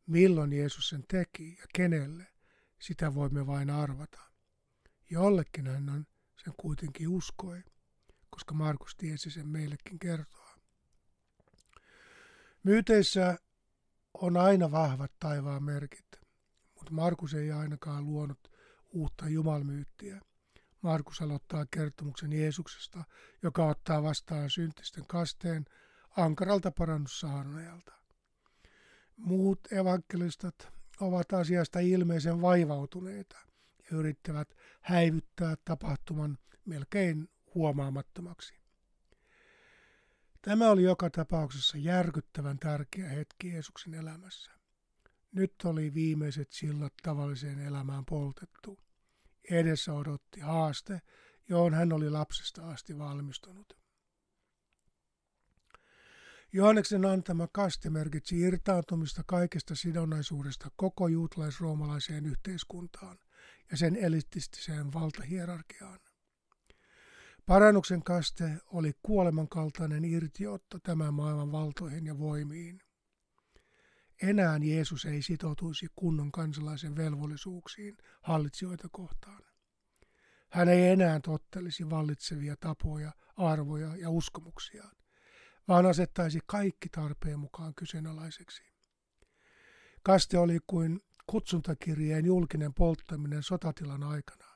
Milloin 0.06 0.52
Jeesus 0.52 0.88
sen 0.88 1.04
teki 1.08 1.56
ja 1.60 1.66
kenelle, 1.74 2.26
sitä 2.78 3.14
voimme 3.14 3.46
vain 3.46 3.70
arvata. 3.70 4.20
Jollekin 5.10 5.66
hän 5.66 5.88
on 5.88 6.06
sen 6.44 6.54
kuitenkin 6.56 7.08
uskoi, 7.08 7.62
koska 8.30 8.54
Markus 8.54 8.96
tiesi 8.96 9.30
sen 9.30 9.48
meillekin 9.48 9.98
kertoa. 9.98 10.39
Myyteissä 12.62 13.38
on 14.14 14.36
aina 14.36 14.70
vahvat 14.70 15.12
taivaan 15.18 15.62
merkit, 15.62 16.06
mutta 16.74 16.92
Markus 16.92 17.34
ei 17.34 17.52
ainakaan 17.52 18.04
luonut 18.04 18.38
uutta 18.90 19.28
jumalmyyttiä. 19.28 20.20
Markus 20.82 21.22
aloittaa 21.22 21.66
kertomuksen 21.70 22.32
Jeesuksesta, 22.32 23.04
joka 23.42 23.66
ottaa 23.66 24.02
vastaan 24.02 24.50
syntisten 24.50 25.06
kasteen 25.06 25.64
ankaralta 26.16 26.70
parannussaarnajalta. 26.70 27.92
Muut 29.16 29.60
evankelistat 29.72 30.68
ovat 31.00 31.32
asiasta 31.32 31.78
ilmeisen 31.78 32.40
vaivautuneita 32.40 33.36
ja 33.90 33.98
yrittävät 33.98 34.54
häivyttää 34.80 35.56
tapahtuman 35.64 36.38
melkein 36.64 37.28
huomaamattomaksi. 37.54 38.59
Tämä 40.42 40.70
oli 40.70 40.82
joka 40.82 41.10
tapauksessa 41.10 41.78
järkyttävän 41.78 42.58
tärkeä 42.58 43.08
hetki 43.08 43.48
Jeesuksen 43.48 43.94
elämässä. 43.94 44.50
Nyt 45.32 45.54
oli 45.64 45.94
viimeiset 45.94 46.52
sillat 46.52 46.94
tavalliseen 47.02 47.58
elämään 47.58 48.04
poltettu. 48.04 48.78
Edessä 49.50 49.92
odotti 49.92 50.40
haaste, 50.40 51.00
johon 51.48 51.74
hän 51.74 51.92
oli 51.92 52.10
lapsesta 52.10 52.68
asti 52.68 52.98
valmistunut. 52.98 53.80
Johanneksen 56.52 57.04
antama 57.04 57.48
kaste 57.52 57.90
merkitsi 57.90 58.40
irtaantumista 58.40 59.22
kaikesta 59.26 59.74
sidonnaisuudesta 59.74 60.70
koko 60.76 61.08
juutalaisroomalaiseen 61.08 62.26
yhteiskuntaan 62.26 63.18
ja 63.70 63.76
sen 63.76 63.96
elitistiseen 63.96 64.92
valtahierarkiaan. 64.92 65.98
Parannuksen 67.46 68.02
kaste 68.02 68.56
oli 68.66 68.92
kuolemankaltainen 69.02 70.04
irtiotto 70.04 70.78
tämän 70.78 71.14
maailman 71.14 71.52
valtoihin 71.52 72.06
ja 72.06 72.18
voimiin. 72.18 72.82
Enää 74.22 74.58
Jeesus 74.62 75.04
ei 75.04 75.22
sitoutuisi 75.22 75.86
kunnon 75.96 76.32
kansalaisen 76.32 76.96
velvollisuuksiin 76.96 77.96
hallitsijoita 78.22 78.88
kohtaan. 78.92 79.42
Hän 80.50 80.68
ei 80.68 80.88
enää 80.88 81.20
tottelisi 81.20 81.90
vallitsevia 81.90 82.56
tapoja, 82.60 83.12
arvoja 83.36 83.96
ja 83.96 84.10
uskomuksiaan, 84.10 84.96
vaan 85.68 85.86
asettaisi 85.86 86.40
kaikki 86.46 86.88
tarpeen 86.88 87.38
mukaan 87.38 87.74
kyseenalaiseksi. 87.74 88.62
Kaste 90.02 90.38
oli 90.38 90.58
kuin 90.66 91.00
kutsuntakirjeen 91.26 92.24
julkinen 92.24 92.74
polttaminen 92.74 93.42
sotatilan 93.42 94.02
aikana. 94.02 94.49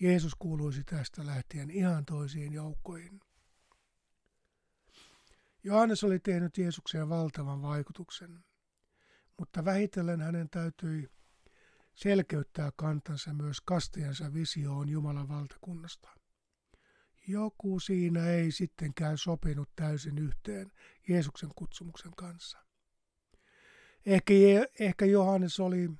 Jeesus 0.00 0.34
kuuluisi 0.38 0.84
tästä 0.84 1.26
lähtien 1.26 1.70
ihan 1.70 2.04
toisiin 2.04 2.52
joukkoihin. 2.52 3.20
Johannes 5.64 6.04
oli 6.04 6.18
tehnyt 6.18 6.58
Jeesukseen 6.58 7.08
valtavan 7.08 7.62
vaikutuksen, 7.62 8.44
mutta 9.38 9.64
vähitellen 9.64 10.20
hänen 10.20 10.50
täytyi 10.50 11.08
selkeyttää 11.94 12.72
kantansa 12.76 13.34
myös 13.34 13.60
kastajansa 13.60 14.34
visioon 14.34 14.88
Jumalan 14.88 15.28
valtakunnasta. 15.28 16.08
Joku 17.28 17.80
siinä 17.80 18.26
ei 18.26 18.52
sittenkään 18.52 19.18
sopinut 19.18 19.68
täysin 19.76 20.18
yhteen 20.18 20.72
Jeesuksen 21.08 21.50
kutsumuksen 21.56 22.12
kanssa. 22.16 22.58
Ehkä, 24.06 24.34
ehkä 24.78 25.04
Johannes 25.04 25.60
oli 25.60 25.90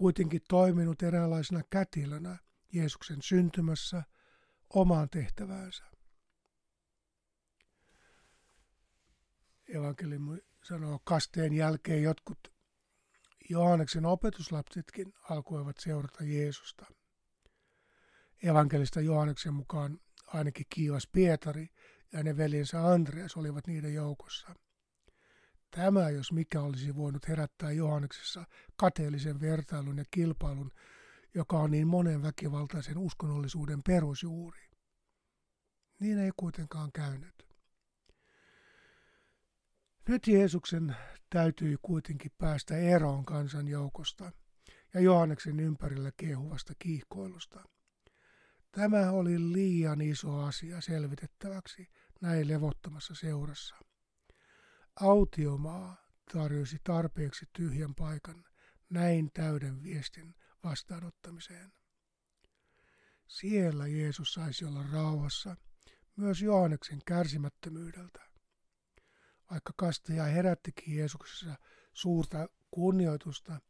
kuitenkin 0.00 0.40
toiminut 0.48 1.02
eräänlaisena 1.02 1.62
kätilönä 1.70 2.38
Jeesuksen 2.72 3.22
syntymässä 3.22 4.02
omaan 4.74 5.10
tehtäväänsä. 5.10 5.84
Evankeliumi 9.68 10.38
sanoo, 10.64 10.98
kasteen 11.04 11.52
jälkeen 11.52 12.02
jotkut 12.02 12.38
Johanneksen 13.50 14.06
opetuslapsetkin 14.06 15.12
alkoivat 15.30 15.76
seurata 15.78 16.24
Jeesusta. 16.24 16.86
Evankelista 18.42 19.00
Johanneksen 19.00 19.54
mukaan 19.54 20.00
ainakin 20.26 20.66
kiivas 20.74 21.06
Pietari 21.12 21.68
ja 22.12 22.18
hänen 22.18 22.36
veljensä 22.36 22.86
Andreas 22.86 23.36
olivat 23.36 23.66
niiden 23.66 23.94
joukossa. 23.94 24.54
Tämä, 25.70 26.10
jos 26.10 26.32
mikä 26.32 26.60
olisi 26.60 26.96
voinut 26.96 27.28
herättää 27.28 27.72
Johanneksessa 27.72 28.44
kateellisen 28.76 29.40
vertailun 29.40 29.98
ja 29.98 30.04
kilpailun, 30.10 30.70
joka 31.34 31.58
on 31.58 31.70
niin 31.70 31.86
monen 31.86 32.22
väkivaltaisen 32.22 32.98
uskonnollisuuden 32.98 33.82
perusjuuri. 33.82 34.70
Niin 36.00 36.18
ei 36.18 36.30
kuitenkaan 36.36 36.92
käynyt. 36.92 37.46
Nyt 40.08 40.26
Jeesuksen 40.26 40.96
täytyi 41.30 41.76
kuitenkin 41.82 42.32
päästä 42.38 42.76
eroon 42.76 43.24
kansan 43.24 43.68
joukosta 43.68 44.32
ja 44.94 45.00
Johanneksen 45.00 45.60
ympärillä 45.60 46.12
kiehuvasta 46.16 46.72
kiihkoilusta. 46.78 47.64
Tämä 48.72 49.10
oli 49.10 49.52
liian 49.52 50.00
iso 50.00 50.38
asia 50.38 50.80
selvitettäväksi 50.80 51.88
näin 52.20 52.48
levottomassa 52.48 53.14
seurassa. 53.14 53.76
Autiomaa 55.00 55.96
tarjosi 56.32 56.76
tarpeeksi 56.84 57.46
tyhjän 57.52 57.94
paikan 57.94 58.44
näin 58.90 59.30
täyden 59.34 59.82
viestin 59.82 60.34
vastaanottamiseen. 60.64 61.72
Siellä 63.26 63.86
Jeesus 63.86 64.32
saisi 64.32 64.64
olla 64.64 64.84
rauhassa 64.92 65.56
myös 66.16 66.42
Johanneksen 66.42 67.00
kärsimättömyydeltä. 67.06 68.20
Vaikka 69.50 69.72
kastaja 69.76 70.24
herättikin 70.24 70.96
Jeesuksessa 70.96 71.54
suurta 71.92 72.48
kunnioitusta, 72.70 73.60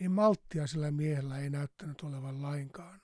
niin 0.00 0.10
malttia 0.10 0.66
sillä 0.66 0.90
miehellä 0.90 1.38
ei 1.38 1.50
näyttänyt 1.50 2.02
olevan 2.02 2.42
lainkaan. 2.42 3.00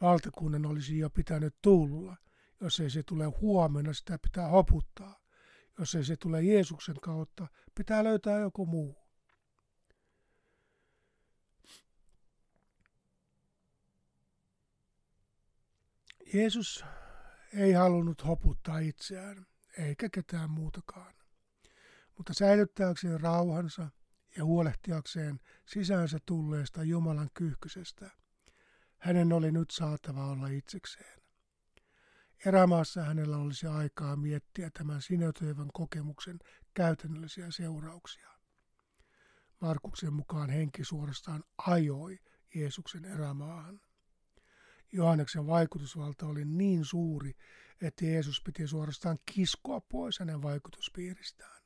Valtakunnan 0.00 0.66
olisi 0.66 0.98
jo 0.98 1.10
pitänyt 1.10 1.56
tulla. 1.62 2.16
Jos 2.60 2.80
ei 2.80 2.90
se 2.90 3.02
tule 3.02 3.24
huomenna, 3.24 3.92
sitä 3.92 4.18
pitää 4.18 4.48
hoputtaa. 4.48 5.19
Jos 5.80 5.94
ei 5.94 6.04
se 6.04 6.16
tule 6.16 6.42
Jeesuksen 6.42 7.00
kautta, 7.02 7.46
pitää 7.74 8.04
löytää 8.04 8.38
joku 8.38 8.66
muu. 8.66 8.98
Jeesus 16.34 16.84
ei 17.54 17.72
halunnut 17.72 18.24
hoputtaa 18.24 18.78
itseään 18.78 19.46
eikä 19.78 20.08
ketään 20.08 20.50
muutakaan. 20.50 21.14
Mutta 22.16 22.34
säilyttääkseen 22.34 23.20
rauhansa 23.20 23.90
ja 24.36 24.44
huolehtiakseen 24.44 25.40
sisäänsä 25.66 26.18
tulleesta 26.26 26.82
Jumalan 26.82 27.30
kyyhkysestä, 27.34 28.10
hänen 28.98 29.32
oli 29.32 29.52
nyt 29.52 29.70
saatava 29.70 30.26
olla 30.26 30.48
itsekseen. 30.48 31.19
Erämaassa 32.46 33.02
hänellä 33.02 33.36
olisi 33.36 33.66
aikaa 33.66 34.16
miettiä 34.16 34.70
tämän 34.70 35.02
sinetöivän 35.02 35.68
kokemuksen 35.72 36.38
käytännöllisiä 36.74 37.50
seurauksia. 37.50 38.30
Markuksen 39.60 40.12
mukaan 40.12 40.50
henki 40.50 40.84
suorastaan 40.84 41.44
ajoi 41.66 42.18
Jeesuksen 42.54 43.04
erämaahan. 43.04 43.80
Johanneksen 44.92 45.46
vaikutusvalta 45.46 46.26
oli 46.26 46.44
niin 46.44 46.84
suuri, 46.84 47.32
että 47.80 48.04
Jeesus 48.04 48.42
piti 48.42 48.66
suorastaan 48.66 49.18
kiskoa 49.34 49.80
pois 49.80 50.18
hänen 50.18 50.42
vaikutuspiiristään. 50.42 51.62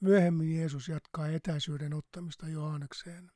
Myöhemmin 0.00 0.56
Jeesus 0.56 0.88
jatkaa 0.88 1.28
etäisyyden 1.28 1.94
ottamista 1.94 2.48
Johannekseen. 2.48 3.30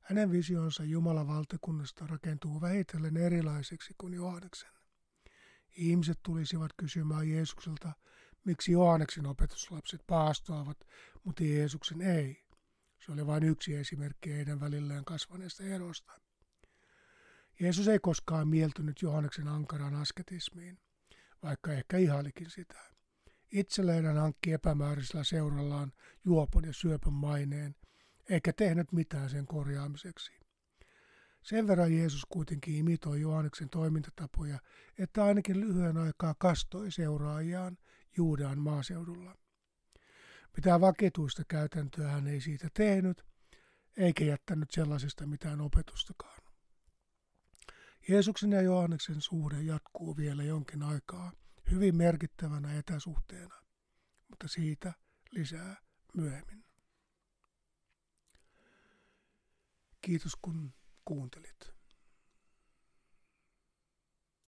Hänen 0.00 0.30
visionsa 0.30 0.84
Jumalan 0.84 1.28
valtakunnasta 1.28 2.06
rakentuu 2.06 2.60
vähitellen 2.60 3.16
erilaiseksi 3.16 3.94
kuin 3.98 4.14
Johanneksen. 4.14 4.77
Ihmiset 5.74 6.18
tulisivat 6.22 6.70
kysymään 6.76 7.28
Jeesukselta, 7.28 7.92
miksi 8.44 8.72
Johanneksen 8.72 9.26
opetuslapset 9.26 10.00
paastoavat, 10.06 10.78
mutta 11.24 11.44
Jeesuksen 11.44 12.00
ei. 12.00 12.44
Se 12.98 13.12
oli 13.12 13.26
vain 13.26 13.42
yksi 13.44 13.74
esimerkki 13.74 14.32
heidän 14.32 14.60
välillään 14.60 15.04
kasvaneesta 15.04 15.62
erosta. 15.62 16.12
Jeesus 17.60 17.88
ei 17.88 17.98
koskaan 17.98 18.48
mieltynyt 18.48 19.02
Johanneksen 19.02 19.48
ankaraan 19.48 19.94
asketismiin, 19.94 20.78
vaikka 21.42 21.72
ehkä 21.72 21.96
ihailikin 21.96 22.50
sitä. 22.50 22.78
Itselleen 23.52 24.04
hän 24.04 24.16
hankki 24.16 24.52
epämääräisellä 24.52 25.24
seurallaan 25.24 25.92
juopon 26.24 26.64
ja 26.64 26.72
syöpön 26.72 27.12
maineen, 27.12 27.76
eikä 28.30 28.52
tehnyt 28.52 28.92
mitään 28.92 29.30
sen 29.30 29.46
korjaamiseksi. 29.46 30.37
Sen 31.42 31.66
verran 31.66 31.92
Jeesus 31.92 32.26
kuitenkin 32.28 32.74
imitoi 32.74 33.20
Johanneksen 33.20 33.68
toimintatapoja, 33.70 34.58
että 34.98 35.24
ainakin 35.24 35.60
lyhyen 35.60 35.96
aikaa 35.96 36.34
kastoi 36.38 36.90
seuraajiaan 36.90 37.78
Juudean 38.16 38.58
maaseudulla. 38.58 39.36
Mitä 40.56 40.80
vakituista 40.80 41.42
käytäntöä 41.48 42.08
hän 42.08 42.26
ei 42.26 42.40
siitä 42.40 42.68
tehnyt, 42.74 43.24
eikä 43.96 44.24
jättänyt 44.24 44.70
sellaisesta 44.70 45.26
mitään 45.26 45.60
opetustakaan. 45.60 46.38
Jeesuksen 48.08 48.52
ja 48.52 48.62
Johanneksen 48.62 49.20
suhde 49.20 49.62
jatkuu 49.62 50.16
vielä 50.16 50.42
jonkin 50.42 50.82
aikaa 50.82 51.32
hyvin 51.70 51.96
merkittävänä 51.96 52.74
etäsuhteena, 52.74 53.62
mutta 54.28 54.48
siitä 54.48 54.92
lisää 55.30 55.76
myöhemmin. 56.14 56.64
Kiitos 60.00 60.36
kun 60.42 60.74
skoen 61.08 61.30
til 61.32 61.46
litt. 61.46 61.70